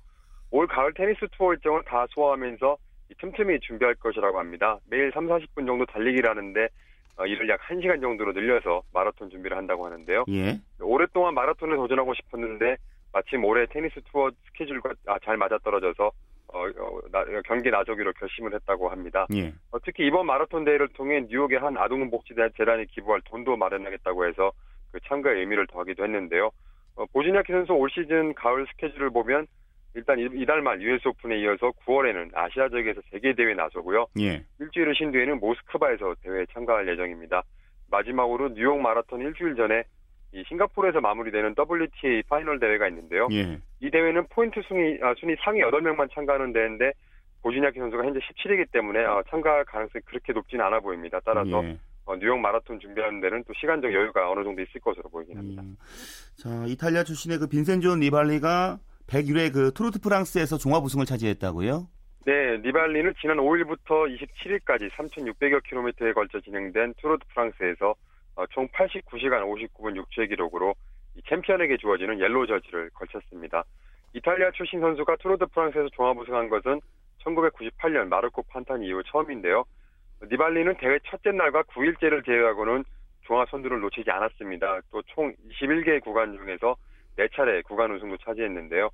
[0.51, 2.77] 올 가을 테니스 투어 일정을 다 소화하면서
[3.21, 4.79] 틈틈이 준비할 것이라고 합니다.
[4.89, 6.69] 매일 3, 40분 정도 달리기를 하는데
[7.17, 10.25] 어, 이를 약 1시간 정도로 늘려서 마라톤 준비를 한다고 하는데요.
[10.29, 10.59] 예.
[10.81, 12.77] 오랫동안 마라톤에 도전하고 싶었는데
[13.13, 16.11] 마침 올해 테니스 투어 스케줄과 아, 잘 맞아떨어져서
[16.51, 19.27] 어, 어, 나, 경기 나서기로 결심을 했다고 합니다.
[19.35, 19.53] 예.
[19.71, 24.53] 어, 특히 이번 마라톤 대회를 통해 뉴욕의 한 아동복지재단에 기부할 돈도 마련하겠다고 해서
[24.93, 26.51] 그 참가의 의미를 더하기도 했는데요.
[26.97, 29.47] 어, 보지니아키 선수 올 시즌 가을 스케줄을 보면
[29.95, 34.07] 일단 이달 말 US 오픈에 이어서 9월에는 아시아 지역에서 세 개 대회 나서고요.
[34.21, 34.45] 예.
[34.61, 37.43] 일주일을 쉰 뒤에는 모스크바에서 대회에 참가할 예정입니다.
[37.91, 39.85] 마지막으로 뉴욕 마라톤 일주일 전에
[40.33, 43.29] 이 싱가포르에서 마무리되는 WTA 파이널 대회가 있는데요.
[43.33, 43.59] 예.
[43.81, 46.93] 이 대회는 포인트 순위, 아, 순위 상위 8명만 참가하는 대회인데
[47.43, 51.19] 보지냐키 선수가 현재 17위이기 때문에 어, 참가할 가능성이 그렇게 높지는 않아 보입니다.
[51.25, 51.79] 따라서 예.
[52.09, 55.63] 어, 뉴욕 마라톤 준비하는 데는 또 시간적 여유가 어느 정도 있을 것으로 보이긴 합니다.
[55.63, 55.77] 음.
[56.37, 61.87] 자, 이탈리아 출신의 그 빈센조 니발리가 101회 그 투르 드 프랑스에서 종합 우승을 차지했다고요?
[62.25, 67.95] 네, 니발리는 지난 5일부터 27일까지 3,600여 킬로미터에 걸쳐 진행된 투르 드 프랑스에서
[68.37, 70.75] 어, 총 89시간 59분 6초의 기록으로
[71.15, 73.65] 이 챔피언에게 주어지는 옐로우 저지를 걸쳤습니다.
[74.15, 76.81] 이탈리아 출신 선수가 투르 드 프랑스에서 종합 우승한 것은
[77.23, 79.65] 1998년 마르코 판타니 이후 처음인데요.
[80.27, 82.85] 니발리는 대회 첫째 날과 9일째를 제외하고는
[83.23, 84.81] 종합 선두를 놓치지 않았습니다.
[84.91, 86.77] 또 총 21개 구간 중에서
[87.19, 88.91] 4차례 구간 우승도 차지했는데요.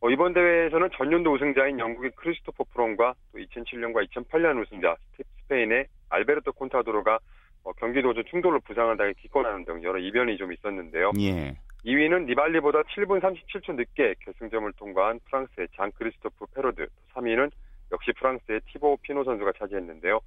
[0.00, 4.96] 어, 이번 대회에서는 전년도 우승자인 영국의 크리스토퍼 프룸과 또 2007년과 2008년 우승자
[5.44, 7.18] 스페인의 알베르토 콘타도르가
[7.64, 11.12] 어, 경기 도중 충돌로 부상을 당해 기권하는 등 여러 이변이 좀 있었는데요.
[11.20, 11.56] 예.
[11.84, 17.50] 2위는 니발리보다 7분 37초 늦게 결승점을 통과한 프랑스의 장 크리스토프 페로드, 3위는
[17.92, 20.20] 역시 프랑스의 티보 피노 선수가 차지했는데요.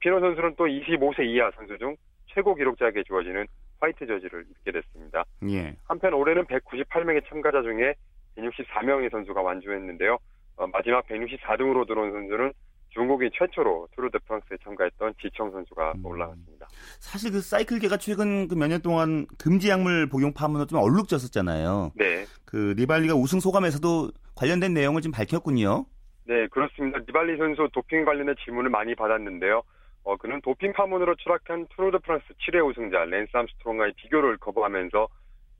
[0.00, 3.46] 피노 선수는 또 25세 이하 선수 중 최고 기록자에게 주어지는
[3.80, 5.24] 화이트 저지를 입게 됐습니다.
[5.48, 5.74] 예.
[5.84, 7.94] 한편 올해는 198명의 참가자 중에
[8.36, 10.18] 164명의 선수가 완주했는데요.
[10.56, 12.52] 어, 마지막 164등으로 들어온 선수는
[12.90, 16.04] 중국인 최초로 투르 드 프랑스에 참가했던 지청 선수가 음.
[16.06, 16.66] 올라갔습니다.
[16.98, 21.92] 사실 그 사이클계가 최근 그 몇 년 동안 금지 약물 복용 파문으로 좀 얼룩졌었잖아요.
[21.94, 22.24] 네.
[22.44, 25.86] 그 니발리가 우승 소감에서도 관련된 내용을 좀 밝혔군요.
[26.26, 26.98] 네, 그렇습니다.
[26.98, 29.62] 니발리 선수 도핑 관련된 질문을 많이 받았는데요.
[30.10, 35.06] 어, 그는 도핑 파문으로 추락한 투르 드 프랑스 7회 우승자 랜스 암스트롱과의 비교를 거부하면서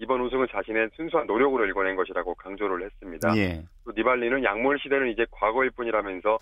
[0.00, 3.36] 이번 우승은 자신의 순수한 노력으로 일궈낸 것이라고 강조를 했습니다.
[3.36, 3.62] 예.
[3.84, 6.38] 또 니발리는 약물 시대는 이제 과거일 뿐이라면서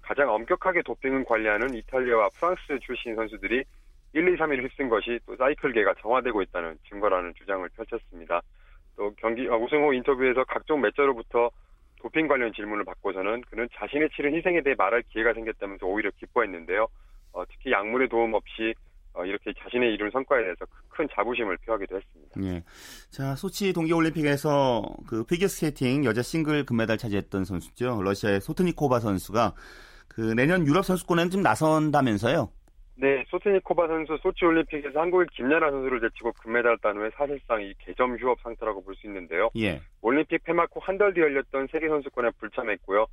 [0.00, 3.62] 가장 엄격하게 도핑을 관리하는 이탈리아와 프랑스 출신 선수들이
[4.14, 8.42] 1, 2, 3위를 휩쓴 것이 또 사이클계가 정화되고 있다는 증거라는 주장을 펼쳤습니다.
[8.96, 11.48] 또 경기 어, 우승 후 인터뷰에서 각종 매체로부터
[12.00, 16.88] 도핑 관련 질문을 받고서는 그는 자신의 치른 희생에 대해 말할 기회가 생겼다면서 오히려 기뻐했는데요.
[17.32, 18.74] 어, 특히 약물의 도움 없이
[19.14, 22.40] 어, 이렇게 자신의 이룬 성과에 대해서 큰 자부심을 표하기도 했습니다.
[22.44, 22.62] 예.
[23.10, 28.00] 자, 소치 동계올림픽에서 그 피겨스케이팅 여자 싱글 금메달 차지했던 선수죠.
[28.02, 29.52] 러시아의 소트니코바 선수가
[30.08, 32.50] 그 내년 유럽 선수권에는 좀 나선다면서요.
[32.96, 38.16] 네, 소트니코바 선수 소치 올림픽에서 한국의 김연아 선수를 제치고 금메달 딴 후에 사실상 이 개점
[38.18, 39.50] 휴업 상태라고 볼 수 있는데요.
[39.56, 39.80] 예.
[40.02, 43.06] 올림픽 폐막 후 한 달 뒤 열렸던 세계 선수권에 불참했고요.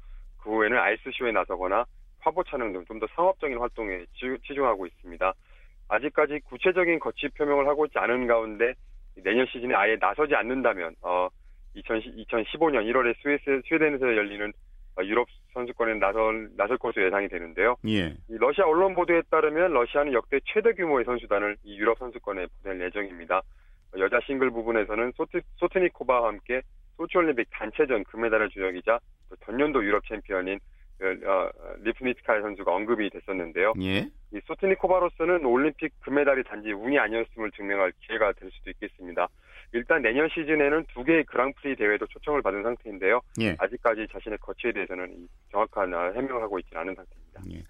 [0.44, 1.86] 그 후에는 아이스쇼에 나서거나
[2.20, 5.34] 화보 촬영 등 좀 더 상업적인 활동에 치- 치중하고 있습니다.
[5.88, 8.74] 아직까지 구체적인 거취 표명을 하고 있지 않은 가운데
[9.24, 11.28] 내년 시즌에 아예 나서지 않는다면 어
[11.76, 14.52] 2015년 1월에 스웨스, 스웨덴에서 열리는
[15.00, 17.76] 어, 유럽 선수권에 나설 나설 것으로 예상이 되는데요.
[17.88, 18.08] 예.
[18.28, 23.38] 이 러시아 언론 보도에 따르면 러시아는 역대 최대 규모의 선수단을 이 유럽 선수권에 보낼 예정입니다.
[23.38, 26.62] 어, 여자 싱글 부분에서는 소트, 소트니코바와 함께
[26.98, 30.60] 소치올림픽 단체전 금메달의 주역이자 또 전년도 유럽 챔피언인
[31.02, 31.50] 어,
[31.82, 33.74] 리프니츠카이 선수가 언급이 됐었는데요.
[33.82, 34.10] 예.
[34.34, 39.28] 이 소트니코바로서는 올림픽 금메달이 단지 운이 아니었음을 증명할 기회가 될 수도 있겠습니다.
[39.72, 43.22] 일단 내년 시즌에는 두 개의 그랑프리 대회도 초청을 받은 상태인데요.
[43.42, 43.56] 예.
[43.60, 47.42] 아직까지 자신의 거취에 대해서는 이 정확한 어, 해명을 하고 있지는 않은 상태입니다.
[47.52, 47.64] 예.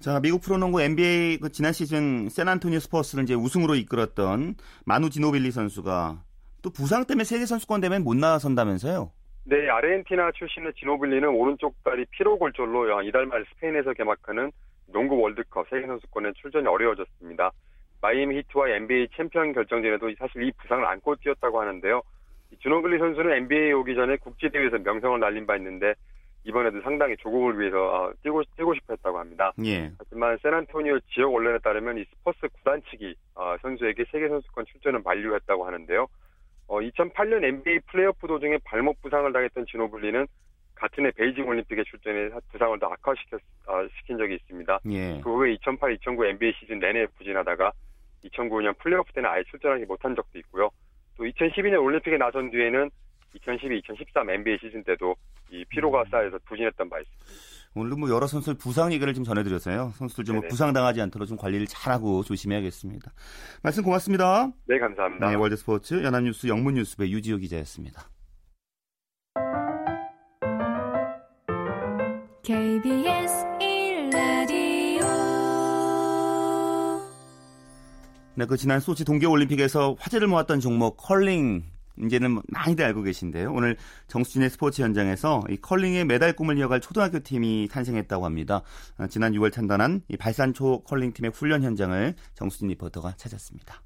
[0.00, 6.22] 자, 미국 프로농구 NBA 그 지난 시즌 샌안토니오 스퍼스를 이제 우승으로 이끌었던 마누 지노빌리 선수가
[6.62, 9.12] 또 부상 때문에 세계 선수권 대회는 못 나선다면서요?
[9.48, 14.50] 네, 아르헨티나 출신의 지노빌리는 오른쪽 다리 피로 골절로 이달 말 스페인에서 개막하는
[14.88, 17.52] 농구 월드컵 세계 선수권에 출전이 어려워졌습니다.
[18.00, 22.02] 마이애미 히트와 NBA 챔피언 결정전에도 사실 이 부상을 안고 뛰었다고 하는데요.
[22.50, 25.94] 이 지노빌리 선수는 NBA에 오기 전에 국제 대회에서 명성을 날린 바 있는데
[26.42, 29.52] 이번에도 상당히 조국을 위해서 어, 뛰고, 뛰고 싶어 했다고 합니다.
[29.64, 29.92] 예.
[29.96, 35.66] 하지만 샌안토니오 지역 언론에 따르면 이 스퍼스 구단 측이 어, 선수에게 세계 선수권 출전을 만류했다고
[35.66, 36.08] 하는데요.
[36.68, 40.26] 어, 2008년 NBA 플레이오프 도중에 발목 부상을 당했던 지노블리는
[40.74, 44.80] 같은 해 베이징 올림픽에 출전해 부상을 더 악화시킨 어, 시킨 적이 있습니다.
[44.90, 45.20] 예.
[45.22, 47.72] 그 후에 2008-2009 NBA 시즌 내내 부진하다가
[48.24, 50.70] 2009년 플레이오프 때는 아예 출전하지 못한 적도 있고요.
[51.16, 52.90] 또 2012년 올림픽에 나선 뒤에는
[53.36, 55.14] 2012-2013 NBA 시즌 때도
[55.50, 57.55] 이 피로가 쌓여서 부진했던 바 있습니다.
[57.76, 59.92] 오늘도 뭐 여러 선수들 부상 얘기를 좀 전해드려서요.
[59.96, 60.48] 선수들 좀 네네.
[60.48, 63.12] 부상당하지 않도록 좀 관리를 잘하고 조심해야겠습니다.
[63.62, 64.50] 말씀 고맙습니다.
[64.66, 65.28] 네, 감사합니다.
[65.28, 68.08] 네, 월드스포츠 연합뉴스 영문뉴스부의 유지호 기자였습니다.
[72.42, 75.02] KBS 1라디오
[78.36, 81.64] 네, 그 지난 소치 동계올림픽에서 화제를 모았던 종목 컬링
[82.04, 83.52] 이제는 많이들 알고 계신데요.
[83.52, 83.76] 오늘
[84.08, 88.62] 정수진의 스포츠 현장에서 이 컬링의 메달 꿈을 이어갈 초등학교 팀이 탄생했다고 합니다.
[88.98, 93.82] 어, 지난 6월 창단한 이 발산초 컬링 팀의 훈련 현장을 정수진 리포터가 찾았습니다.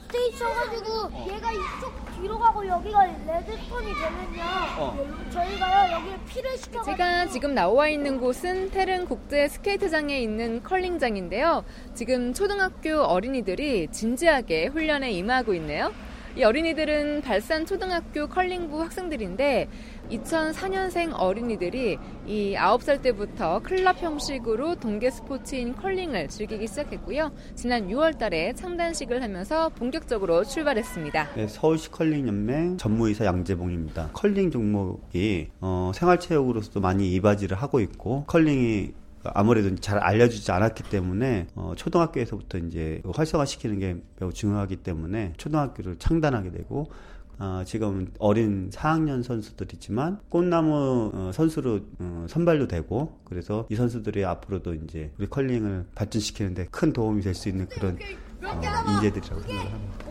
[0.00, 7.26] 스테이지 쳐가지고 얘가 이쪽 뒤로 가고 여기가 red stone이 되면요 저희가요 여기에 peel을 시켜가지고 제가
[7.28, 11.64] 지금 나와 있는 곳은 태릉 국제 스케이트장에 있는 컬링장인데요.
[11.94, 15.92] 지금 초등학교 어린이들이 진지하게 훈련에 임하고 있네요.
[16.34, 19.68] 이 어린이들은 발산 초등학교 컬링부 학생들인데
[20.10, 27.32] 2004년생 어린이들이 이 9살 때부터 클럽 형식으로 동계 스포츠인 컬링을 즐기기 시작했고요.
[27.54, 31.34] 지난 6월 달에 창단식을 하면서 본격적으로 출발했습니다.
[31.34, 34.10] 네, 서울시 컬링 연맹 전무이사 양재봉입니다.
[34.14, 38.92] 컬링 종목이 어, 생활체육으로서도 많이 이바지를 하고 있고 컬링이
[39.24, 46.50] 아무래도 잘 알려지지 않았기 때문에 어, 초등학교에서부터 이제 활성화시키는 게 매우 중요하기 때문에 초등학교를 창단하게
[46.50, 46.90] 되고
[47.38, 54.74] 어, 지금 어린 4학년 선수들이지만 꽃나무 어, 선수로 어, 선발도 되고 그래서 이 선수들이 앞으로도
[54.74, 57.98] 이제 우리 컬링을 발전시키는데 큰 도움이 될 수 있는 그런
[58.44, 58.60] 어,
[58.94, 60.01] 인재들이라고 생각을 합니다.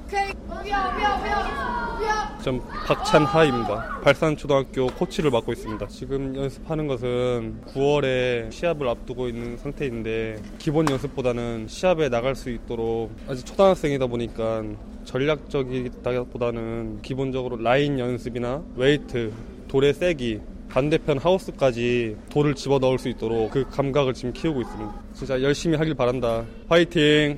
[2.44, 4.02] 전 박찬하입니다.
[4.04, 5.88] 발산초등학교 코치를 맡고 있습니다.
[5.88, 13.46] 지금 연습하는 것은 9월에 시합을 앞두고 있는 상태인데 기본 연습보다는 시합에 나갈 수 있도록 아직
[13.46, 14.64] 초등학생이다 보니까
[15.06, 19.32] 전략적이다보다는 기본적으로 라인 연습이나 웨이트,
[19.68, 24.94] 돌의 세기, 반대편 하우스까지 돌을 집어 넣을 수 있도록 그 감각을 지금 키우고 있습니다.
[25.14, 26.46] 진짜 열심히 하길 바란다.
[26.68, 27.38] 화이팅!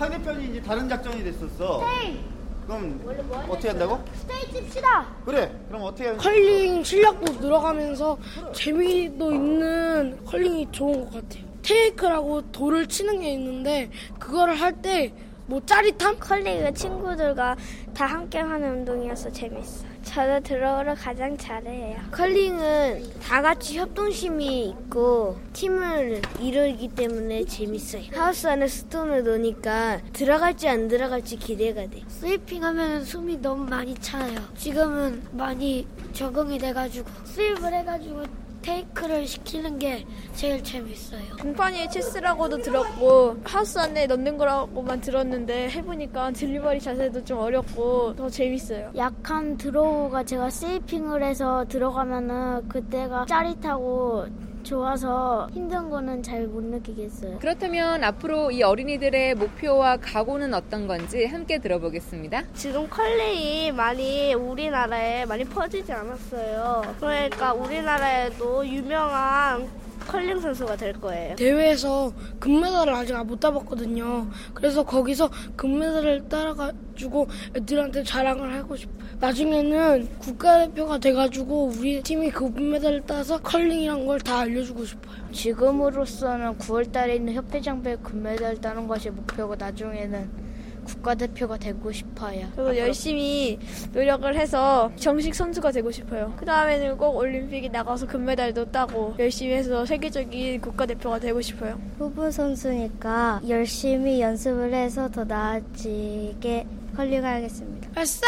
[0.00, 1.80] 상대편이 이제 다른 작전이 됐었어.
[1.84, 2.20] stay
[2.64, 3.00] 그럼
[3.48, 3.98] 어떻게 한다고?
[4.14, 5.52] stay 칩시다 그래.
[5.66, 8.16] 그럼 어떻게 하는 컬링 실력도 늘어가면서
[8.52, 11.42] 재미도 있는 컬링이 좋은 것 같아요.
[11.62, 15.12] take라고 돌을 치는 게 있는데 그거를 할 때
[15.46, 16.20] 뭐 짜릿함?
[16.20, 17.56] 컬링은 친구들과
[17.92, 21.98] 다 함께 하는 운동이어서 재밌어 저 draw를 가장 잘해요.
[22.10, 28.02] 컬링은 다 같이 협동심이 있고 팀을 이루기 때문에 재밌어요.
[28.12, 32.02] 하우스 안에 스톤을 놓으니까 들어갈지 안 들어갈지 기대가 돼.
[32.08, 34.34] sweeping 하면 숨이 너무 많이 차요.
[34.56, 37.08] 지금은 많이 적응이 돼가지고.
[37.24, 38.22] sweep을 해가지고
[38.62, 46.80] take를 시키는 게 제일 재밌어요 빙판의 체스라고도 들었고 하우스 안에 넣는 거라고만 들었는데 해보니까 delivery
[46.80, 48.92] 자세도 좀 어렵고 더 재밌어요.
[48.96, 54.26] 약한 draw가 제가 sweeping을 해서 들어가면은 그때가 짜릿하고
[54.74, 57.38] 좋아서 힘든 거는 잘 못 느끼겠어요.
[57.40, 62.44] 그렇다면 앞으로 이 어린이들의 목표와 각오는 어떤 건지 함께 들어보겠습니다.
[62.54, 66.82] 지금 컬링이 많이 우리나라에 많이 퍼지지 않았어요.
[67.00, 69.68] 그러니까 우리나라에도 유명한
[70.10, 71.36] 컬링 선수가 될 거예요.
[71.36, 74.28] 대회에서 금메달을 아직 못 따봤거든요.
[74.54, 78.98] 그래서 거기서 금메달을 따라가지고 애들한테 자랑을 하고 싶어요.
[79.20, 85.16] 나중에는 국가대표가 돼가지고 우리 팀이 그 금메달을 따서 컬링이란 걸 다 알려주고 싶어요.
[85.32, 90.49] 지금으로서는 9월달에 있는 협회장배 금메달 따는 것이 목표고 나중에는
[90.94, 92.46] 국가대표가 되고 싶어요.
[92.56, 93.58] 저도 열심히
[93.92, 96.32] 노력을 해서 정식 선수가 되고 싶어요.
[96.36, 101.80] 그 다음에는 꼭 올림픽에 나가서 금메달도 따고 열심히 해서 세계적인 국가대표가 되고 싶어요.
[101.98, 107.90] 후보 선수니까 열심히 연습을 해서 더 나아지게 컬링하겠습니다.
[107.94, 108.20] 발산!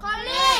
[0.00, 0.57] 컬링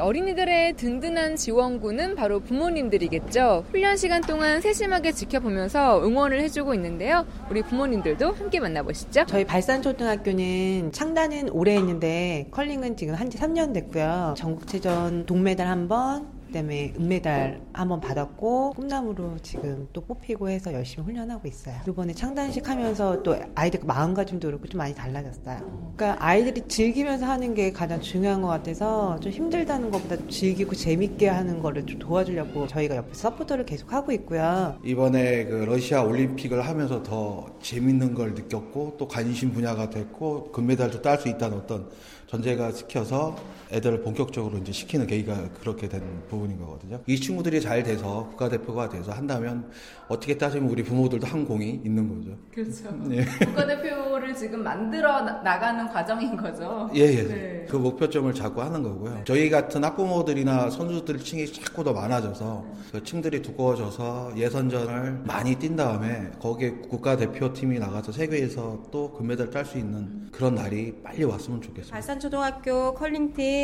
[0.00, 3.64] 어린이들의 든든한 지원군은 바로 부모님들이겠죠.
[3.70, 7.26] 훈련 시간 동안 세심하게 지켜보면서 응원을 해주고 있는데요.
[7.50, 9.24] 우리 부모님들도 함께 만나보시죠.
[9.26, 14.34] 저희 발산초등학교는 창단은 올해 했는데 컬링은 지금 한 지 3년 됐고요.
[14.36, 21.46] 전국체전 동메달 한 번, 그다음에 은메달 한번 받았고 꿈나무로 지금 또 뽑히고 해서 열심히 훈련하고
[21.48, 21.76] 있어요.
[21.88, 25.94] 이번에 창단식 하면서 또 아이들 마음가짐도 그렇고 좀 많이 달라졌어요.
[25.96, 31.28] 그러니까 아이들이 즐기면서 하는 게 가장 중요한 것 같아서 좀 힘들다는 것보다 좀 즐기고 재밌게
[31.28, 34.76] 하는 거를 좀 도와주려고 저희가 옆에서 서포터를 계속 하고 있고요.
[34.84, 41.18] 이번에 그 러시아 올림픽을 하면서 더 재밌는 걸 느꼈고 또 관심 분야가 됐고 금메달도 딸
[41.18, 41.88] 수 있다는 어떤
[42.26, 43.36] 전제가 시켜서
[43.72, 47.00] 애들을 본격적으로 이제 시키는 계기가 그렇게 된 부분인 거거든요.
[47.06, 49.70] 이 친구들이 잘 돼서 국가대표가 돼서 한다면
[50.08, 52.36] 어떻게 따지면 우리 부모들도 한 공이 있는 거죠.
[52.52, 52.88] 그렇죠.
[53.12, 53.24] 예.
[53.46, 56.90] 국가대표를 지금 만들어 나- 나가는 과정인 거죠.
[56.94, 57.22] 예, 예.
[57.28, 57.66] 네.
[57.68, 59.22] 그 목표점을 잡고 하는 거고요.
[59.24, 66.30] 저희 같은 학부모들이나 선수들 층이 자꾸 더 많아져서 그 층들이 두꺼워져서 예선전을 많이 뛴 다음에
[66.40, 71.92] 거기에 국가대표팀이 나가서 세계에서 또 금메달 딸 수 있는 그런 날이 빨리 왔으면 좋겠습니다.
[71.94, 73.59] 발산초등학교 컬링팀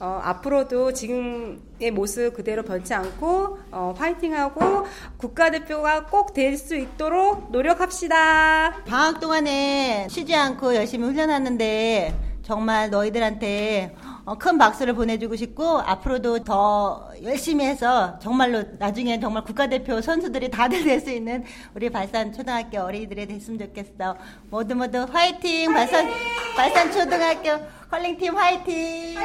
[0.00, 4.86] 어, 앞으로도 지금의 모습 그대로 변치 않고 어, 파이팅하고
[5.18, 8.82] 국가대표가 꼭 될 수 있도록 노력합시다.
[8.86, 17.08] 방학 동안에 쉬지 않고 열심히 훈련하는데 정말 너희들한테 어, 큰 박수를 보내주고 싶고 앞으로도 더
[17.22, 23.26] 열심히 해서 정말로 나중에 정말 국가대표 선수들이 다들 될 수 있는 우리 발산 초등학교 어린이들이
[23.26, 24.16] 됐으면 좋겠어.
[24.50, 25.72] 모두 모두 화이팅!
[25.72, 26.08] 발산
[26.56, 29.16] 발산 초등학교 컬링팀 화이팅!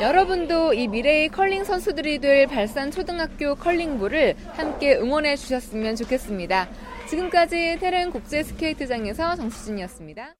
[0.00, 6.68] 여러분도 이 미래의 컬링 선수들이 될 발산 초등학교 컬링부를 함께 응원해 주셨으면 좋겠습니다.
[7.08, 10.34] 지금까지 테렌 국제 스케이트장에서 정수진이었습니다.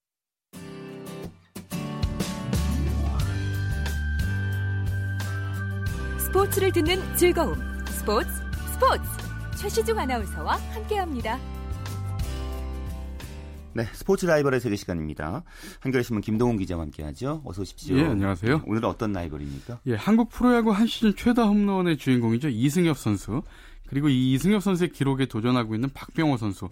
[6.18, 7.56] 스포츠를 듣는 즐거움.
[7.88, 8.28] 스포츠,
[8.72, 9.02] 스포츠.
[9.60, 11.40] 최시중 아나운서와 함께합니다.
[13.74, 15.44] 네, 스포츠 라이벌의 세계 시간입니다.
[15.80, 17.42] 한겨레신문 김동훈 기자와 함께하죠.
[17.44, 17.96] 어서 오십시오.
[17.98, 18.62] 예, 안녕하세요.
[18.66, 19.80] 오늘은 어떤 라이벌입니까?
[19.86, 22.48] 예, 한국 프로야구 한 시즌 최다 홈런의 주인공이죠.
[22.48, 23.42] 이승엽 선수.
[23.86, 26.68] 그리고 이 이승엽 선수의 기록에 도전하고 있는 박병호 선수.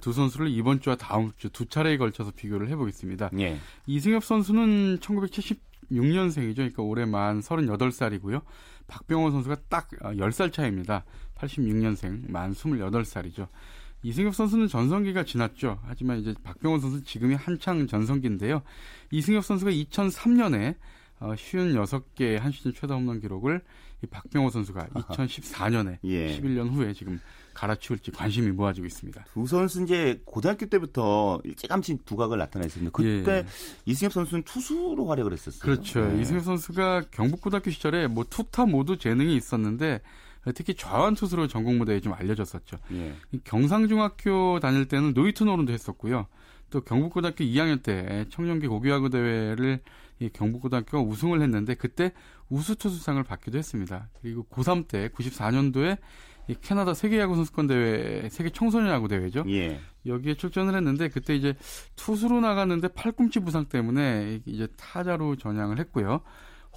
[0.00, 3.30] 두 선수를 이번 주와 다음 주 두 차례에 걸쳐서 비교를 해보겠습니다.
[3.38, 3.58] 예.
[3.86, 6.56] 이승엽 선수는 1976년생이죠.
[6.56, 8.42] 그러니까 올해 만 38살이고요.
[8.86, 11.04] 박병호 선수가 딱 10살 차이입니다.
[11.36, 13.48] 86년생, 만 28살이죠.
[14.04, 15.80] 이승엽 선수는 전성기가 지났죠.
[15.86, 18.62] 하지만 이제 박병호 선수 는 지금이 한창 전성기인데요.
[19.10, 20.76] 이승엽 선수가 2003년에
[21.20, 23.62] 어, 56개의 한 시즌 최다 홈런 기록을
[24.02, 26.38] 이 박병호 선수가 2014년에 예.
[26.38, 27.18] 11년 후에 지금
[27.54, 29.24] 갈아치울지 관심이 모아지고 있습니다.
[29.32, 32.90] 두 선수 이제 고등학교 때부터 일찌감치 두각을 나타냈습니다.
[32.92, 33.46] 그때 예.
[33.86, 35.60] 이승엽 선수는 투수로 활약을 했었어요.
[35.60, 36.04] 그렇죠.
[36.08, 36.20] 네.
[36.20, 40.02] 이승엽 선수가 경북고등학교 시절에 뭐 투타 모두 재능이 있었는데
[40.52, 42.76] 특히 좌완 투수로 전국 무대에 좀 알려졌었죠.
[42.92, 43.14] 예.
[43.32, 46.26] 이 경상중학교 다닐 때는 노히트 노런도 했었고요.
[46.70, 49.80] 또 경북고등학교 2학년 때 청룡기 고교야구 대회를
[50.18, 52.12] 이 경북고등학교가 우승을 했는데 그때
[52.48, 54.08] 우수 투수상을 받기도 했습니다.
[54.20, 55.98] 그리고 고3 때 94년도에
[56.48, 59.44] 이 캐나다 세계야구 선수권 대회, 세계 청소년 야구 대회죠.
[59.48, 59.80] 예.
[60.04, 61.54] 여기에 출전을 했는데 그때 이제
[61.96, 66.20] 투수로 나갔는데 팔꿈치 부상 때문에 이제 타자로 전향을 했고요.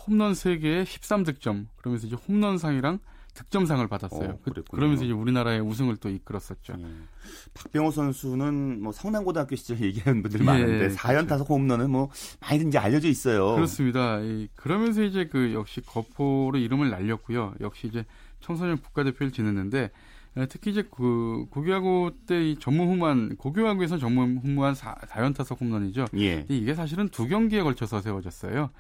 [0.05, 1.67] 홈런 3개에 13득점.
[1.75, 2.99] 그러면서 이제 홈런상이랑
[3.37, 4.29] 득점상을 받았어요.
[4.29, 4.81] 어, 그, 그랬군요.
[4.81, 6.73] 러면서 이제 우리나라의 우승을 또 이끌었었죠.
[7.53, 10.95] 박병호 선수는 뭐 성남고등학교 시절 얘기하는 분들이 예, 많은데 그렇죠.
[10.95, 12.09] 4연 타석 홈런은 뭐
[12.67, 13.53] 이제 알려져 있어요.
[13.53, 14.19] 그렇습니다.
[14.21, 17.53] 이, 그러면서 이제 그 역시 거포로 이름을 날렸고요.
[17.61, 18.05] 역시 이제
[18.39, 19.91] 청소년 국가대표를 지냈는데
[20.37, 26.05] 에, 특히 이제 그 고교야구 때이 전무후무한 고교야구에서 전무후무한 4, 4연 타석 홈런이죠.
[26.17, 26.45] 예.
[26.49, 28.71] 이게 사실은 두 경기에 걸쳐서 세워졌어요.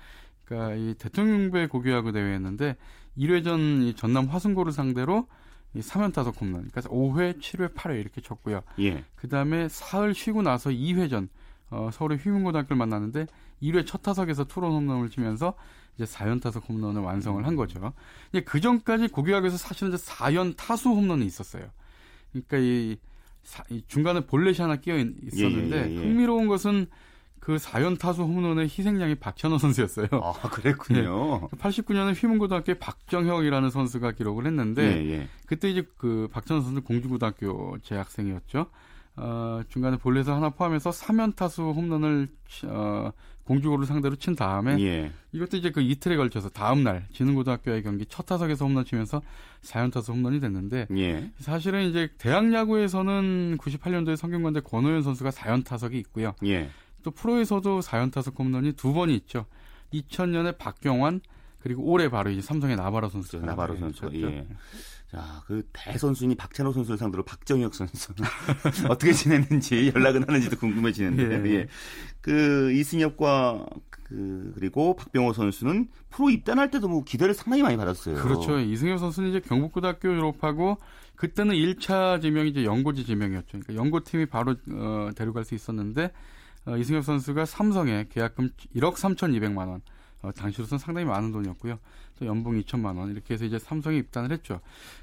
[0.45, 2.75] 그러니까 이 대통령배 고교야구 대회였는데
[3.17, 5.27] 1회전 이 전남 화순고를 상대로
[5.73, 6.67] 이 3연 타석 홈런.
[6.69, 8.61] 그러니까 5회, 7회, 8회 이렇게 쳤고요.
[8.79, 9.03] 예.
[9.15, 11.27] 그다음에 사흘 쉬고 나서 2회전
[11.69, 13.25] 어, 서울의 휘문고등학교를 만났는데
[13.61, 15.53] 1회 첫 타석에서 투런 홈런을 치면서
[15.95, 17.91] 이제 4연 타석 홈런을 완성을 한 거죠.
[18.29, 21.65] 이제 그 전까지 고교학에서 사실은 이제 4연 타수 홈런이 있었어요.
[22.31, 22.97] 그러니까 이,
[23.43, 25.97] 사- 이 중간에 볼넷이 하나 끼어 있- 있었는데 예, 예, 예.
[25.97, 26.87] 흥미로운 것은
[27.47, 30.07] 그 4연 타수 홈런의 희생양이 박찬호 선수였어요.
[30.11, 31.47] 아, 그랬군요.
[31.47, 35.27] 89년에 휘문고등학교의 박정혁이라는 선수가 기록을 했는데 예, 예.
[35.45, 38.65] 그때 이제 그 박찬호 선수 공주고등학교 재학생이었죠.
[39.15, 43.13] 어, 중간에 볼넷을 하나 포함해서 3연 타수 홈런을 치- 어,
[43.45, 45.13] 공주고를 상대로 친 다음에 예.
[45.31, 49.21] 이것도 이제 그 이틀에 걸쳐서 다음 날 진흥고등학교의 경기 첫 타석에서 홈런 치면서
[49.63, 51.31] 4연 타수 홈런이 됐는데 예.
[51.39, 56.35] 사실은 이제 대학 야구에서는 98년도에 성균관대 권호연 선수가 4연 타석이 있고요.
[57.07, 57.09] 예.
[57.09, 59.45] 또 프로에서도 4연 타석 홈런이 두 번이 있죠.
[59.93, 61.21] 2000년에 박경환
[61.59, 63.09] 그리고 올해 바로 이제 삼성의 나바로
[63.45, 64.01] 나바로 네, 선수.
[64.01, 64.21] 쳤죠.
[64.21, 64.47] 예.
[65.09, 68.13] 자, 그 대선수인 박찬호 선수를 상대로 박정혁 선수
[68.89, 71.49] 어떻게 지냈는지 연락은 하는지도 궁금해지는데.
[71.49, 71.53] 예.
[71.55, 71.67] 예.
[72.19, 73.65] 그 이승엽과
[74.03, 78.15] 그 그리고 박병호 선수는 프로 입단할 때도 뭐 기대를 상당히 많이 받았어요.
[78.15, 78.59] 그렇죠.
[78.59, 80.77] 이승엽 선수는 이제 경북고등학교 졸업하고
[81.15, 83.59] 그때는 1차 지명이 이제 연고지 지명이었죠.
[83.59, 86.09] 그러니까 연고팀이 바로 어, 데려갈 수 있었는데 어,
[86.75, 89.81] 이승엽 선수가 삼성에 계약금 1억 3,200만 원.
[90.23, 91.77] 어, 당시로서는 상당히 많은 돈이었고요.
[92.17, 94.59] 또 연봉 2천만 원 이렇게 해서 이제 삼성에 입단을 했죠.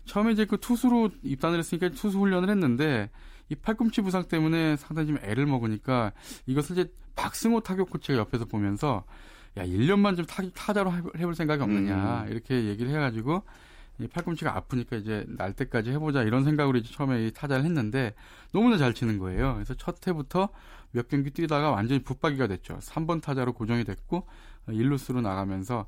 [0.06, 3.10] 처음에 이제 그 투수로 입단을 했으니까 투수 훈련을 했는데
[3.48, 6.10] 이 팔꿈치 부상 때문에 상당히 좀 애를 먹으니까
[6.46, 9.04] 이것을 이제 박승호 타격 코치가 옆에서 보면서
[9.56, 12.32] 야 1년만 좀 타, 타자로 해볼- 해볼 생각이 없느냐 음.
[12.32, 13.44] 이렇게 얘기를 해가지고
[14.00, 18.14] 이 팔꿈치가 아프니까 이제 날 때까지 해보자 이런 생각으로 이제 처음에 이 타자를 했는데
[18.52, 19.54] 너무나 잘 치는 거예요.
[19.54, 20.48] 그래서 첫 해부터
[20.94, 22.78] 몇 경기 뛰다가 완전히 붙박이가 됐죠.
[22.78, 24.26] 3번 타자로 고정이 됐고
[24.68, 25.86] 어, 일루수로 나가면서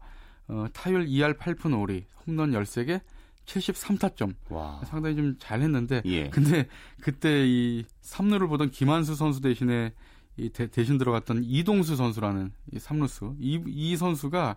[0.49, 3.01] 어, 타율 2할 8푼 5리, 홈런 13개,
[3.47, 4.35] 73타점.
[4.51, 4.81] 와.
[4.85, 6.29] 상당히 좀 잘했는데 예.
[6.31, 6.67] 근데
[7.01, 9.95] 그때 이 3루를 보던 김한수 선수 대신에
[10.37, 14.57] 이 대, 신 들어갔던 이동수 선수라는 이 3루수 이, 이 선수가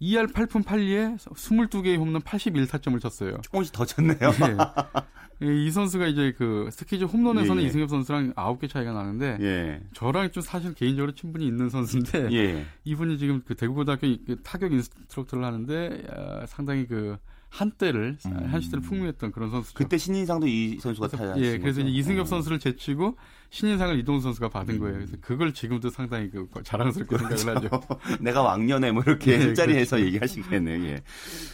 [0.00, 3.38] 2할 8푼 8리에 22개의 홈런 81타점을 쳤어요.
[3.42, 4.18] 조금씩 더 쳤네요.
[4.18, 4.56] 네.
[5.40, 7.68] 이 선수가 이제 그 스키즈 홈런에서는 예, 예.
[7.68, 9.82] 이승엽 선수랑 9개 차이가 나는데 예.
[9.92, 12.66] 저랑 좀 사실 개인적으로 친분이 있는 선수인데 예.
[12.84, 14.06] 이분이 지금 그 대구고등학교
[14.42, 17.18] 타격 instructor를 하는데 아, 상당히 그
[17.50, 18.46] 한때를 음.
[18.50, 19.74] 한 시대를 풍미했던 그런 선수죠.
[19.76, 22.24] 그때 신인상도 이 선수가 타야 예, 그래서 이제 이승엽 어.
[22.24, 23.16] 선수를 제치고
[23.50, 24.80] 신인상을 이동수 선수가 받은 음.
[24.80, 24.94] 거예요.
[24.96, 27.36] 그래서 그걸 지금도 상당히 그 자랑스럽게 그렇죠.
[27.36, 27.80] 생각을 하죠.
[28.20, 30.06] 내가 왕년에 뭐 이렇게 예, 술자리에서 그렇죠.
[30.06, 30.84] 얘기하시겠네요.
[30.86, 31.02] 예.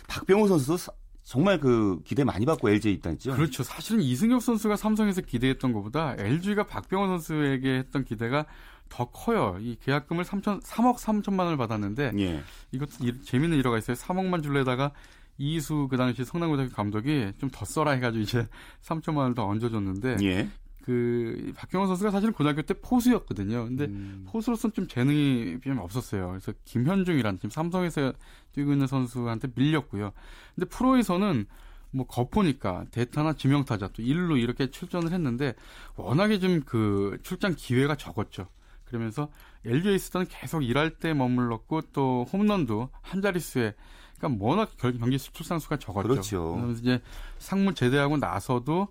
[0.09, 3.35] 박병호 선수도 정말 그 기대 많이 받고 LG에 있다죠.
[3.35, 3.63] 그렇죠.
[3.63, 8.45] 사실은 이승엽 선수가 삼성에서 기대했던 것보다 LG가 박병호 선수에게 했던 기대가
[8.89, 9.57] 더 커요.
[9.61, 12.43] 이 계약금을 3천 3억 3천만 원을 받았는데 예.
[12.73, 13.97] 이것도 재밌는 일화가 있어요.
[13.97, 14.93] 3억만 줄래다가
[15.39, 18.47] 이수 그 당시 성남고등학교 감독이 좀 더 써라 해가지고 이제
[18.85, 20.49] 3천만 원을 더 얹어줬는데 예.
[20.83, 23.65] 그 박경원 선수가 사실은 고등학교 때 포수였거든요.
[23.65, 24.27] 근데 음.
[24.29, 26.29] 포수로서는 좀 재능이 좀 없었어요.
[26.29, 28.13] 그래서 김현중이라는 지금 삼성에서
[28.53, 30.13] 뛰고 있는 선수한테 밀렸고요.
[30.55, 31.47] 근데 프로에서는
[31.93, 35.55] 뭐 거포니까 대타나 지명타자 또 일루 이렇게 출전을 했는데
[35.97, 38.49] 워낙에 좀 그 출장 기회가 적었죠.
[38.85, 39.31] 그러면서
[39.65, 43.75] LG에 있었던 계속 일할 때 머물렀고 또 홈런도 한 자릿수에
[44.19, 46.09] 그러니까 워낙 경기 출산수가 적었죠.
[46.09, 46.55] 그렇죠.
[46.61, 47.03] 그래서 이제
[47.39, 48.89] 상무 제대하고 나서도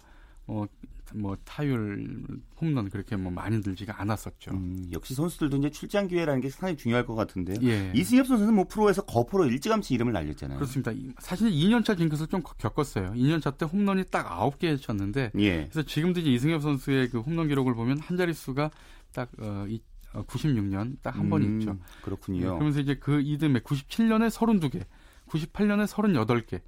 [0.48, 0.66] 어,
[1.14, 2.26] 뭐 타율
[2.60, 4.52] 홈런 그렇게 뭐 많이 들지가 않았었죠.
[4.52, 7.58] 음, 역시 선수들도 이제 출장 기회라는 게 상당히 중요할 것 같은데요.
[7.64, 7.92] 예.
[7.96, 10.58] 이승엽 선수는 뭐 프로에서 거포로 일찌감치 이름을 날렸잖아요.
[10.58, 10.92] 그렇습니다.
[11.20, 13.14] 사실 2년차 징크스를 좀 겪었어요.
[13.14, 15.68] 2년차 때 홈런이 딱 9개 쳤는데 예.
[15.72, 18.72] 그래서 지금도 이제 이승엽 선수의 그 홈런 기록을 보면 한 자릿수가
[19.14, 19.82] 딱 어, 이,
[20.14, 21.78] 96년 딱 한번 음, 있죠.
[22.02, 22.40] 그렇군요.
[22.40, 24.84] 네, 그러면서 이제 그 이듬해 97년에 32개,
[25.28, 26.62] 98년에 38개,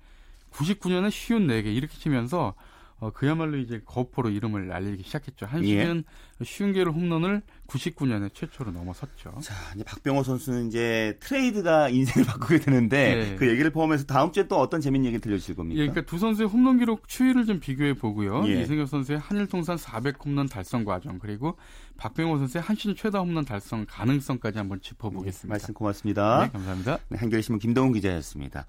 [0.52, 2.56] 99년에 54개 이렇게 치면서
[3.04, 5.46] 어, 그야말로 이제 거포로 이름을 날리기 시작했죠.
[5.46, 6.06] 한 시즌
[6.40, 6.44] 예.
[6.46, 9.40] 쉬운 개를 홈런을 99년에 최초로 넘어섰죠.
[9.42, 13.36] 자, 이제 박병호 선수는 이제 트레이드가 인생을 바꾸게 되는데 네.
[13.36, 15.82] 그 얘기를 포함해서 다음 주에 또 어떤 재밌는 얘기 들려주실 겁니까?
[15.82, 18.44] 예, 그러니까 두 선수의 홈런 기록 추이를 좀 비교해 보고요.
[18.48, 18.62] 예.
[18.62, 21.58] 이승엽 선수의 한일 통산 400 홈런 달성 과정 그리고
[21.98, 25.48] 박병호 선수의 한 시즌 최다 홈런 달성 가능성까지 한번 짚어보겠습니다.
[25.48, 26.46] 네, 말씀 고맙습니다.
[26.46, 27.00] 네, 감사합니다.
[27.10, 28.66] 네, 한겨레신문 김동훈 기자였습니다.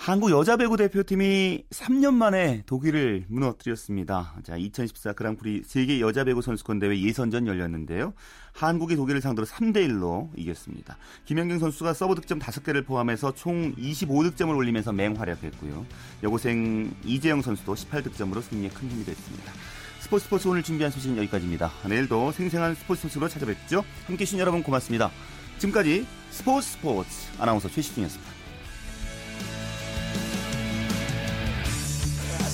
[0.00, 4.32] 한국 여자 배구 대표팀이 3년 만에 독일을 무너뜨렸습니다.
[4.42, 8.14] 자, 2014 그랑프리 세계 여자 배구 선수권 대회 예선전 열렸는데요.
[8.54, 10.96] 한국이 독일을 상대로 3대 1로 이겼습니다.
[11.26, 15.84] 김연경 선수가 서브 득점 5개를 포함해서 총 25득점을 올리면서 맹활약했고요.
[16.22, 19.52] 여고생 이재영 선수도 18득점으로 승리에 큰 힘이 됐습니다.
[20.00, 21.70] 스포츠 스포츠 오늘 준비한 소식은 여기까지입니다.
[21.86, 23.84] 내일도 생생한 스포츠 소식으로 찾아뵙죠.
[24.06, 25.10] 함께 해주신 여러분 고맙습니다.
[25.58, 28.39] 지금까지 스포츠 스포츠 아나운서 최시중이었습니다.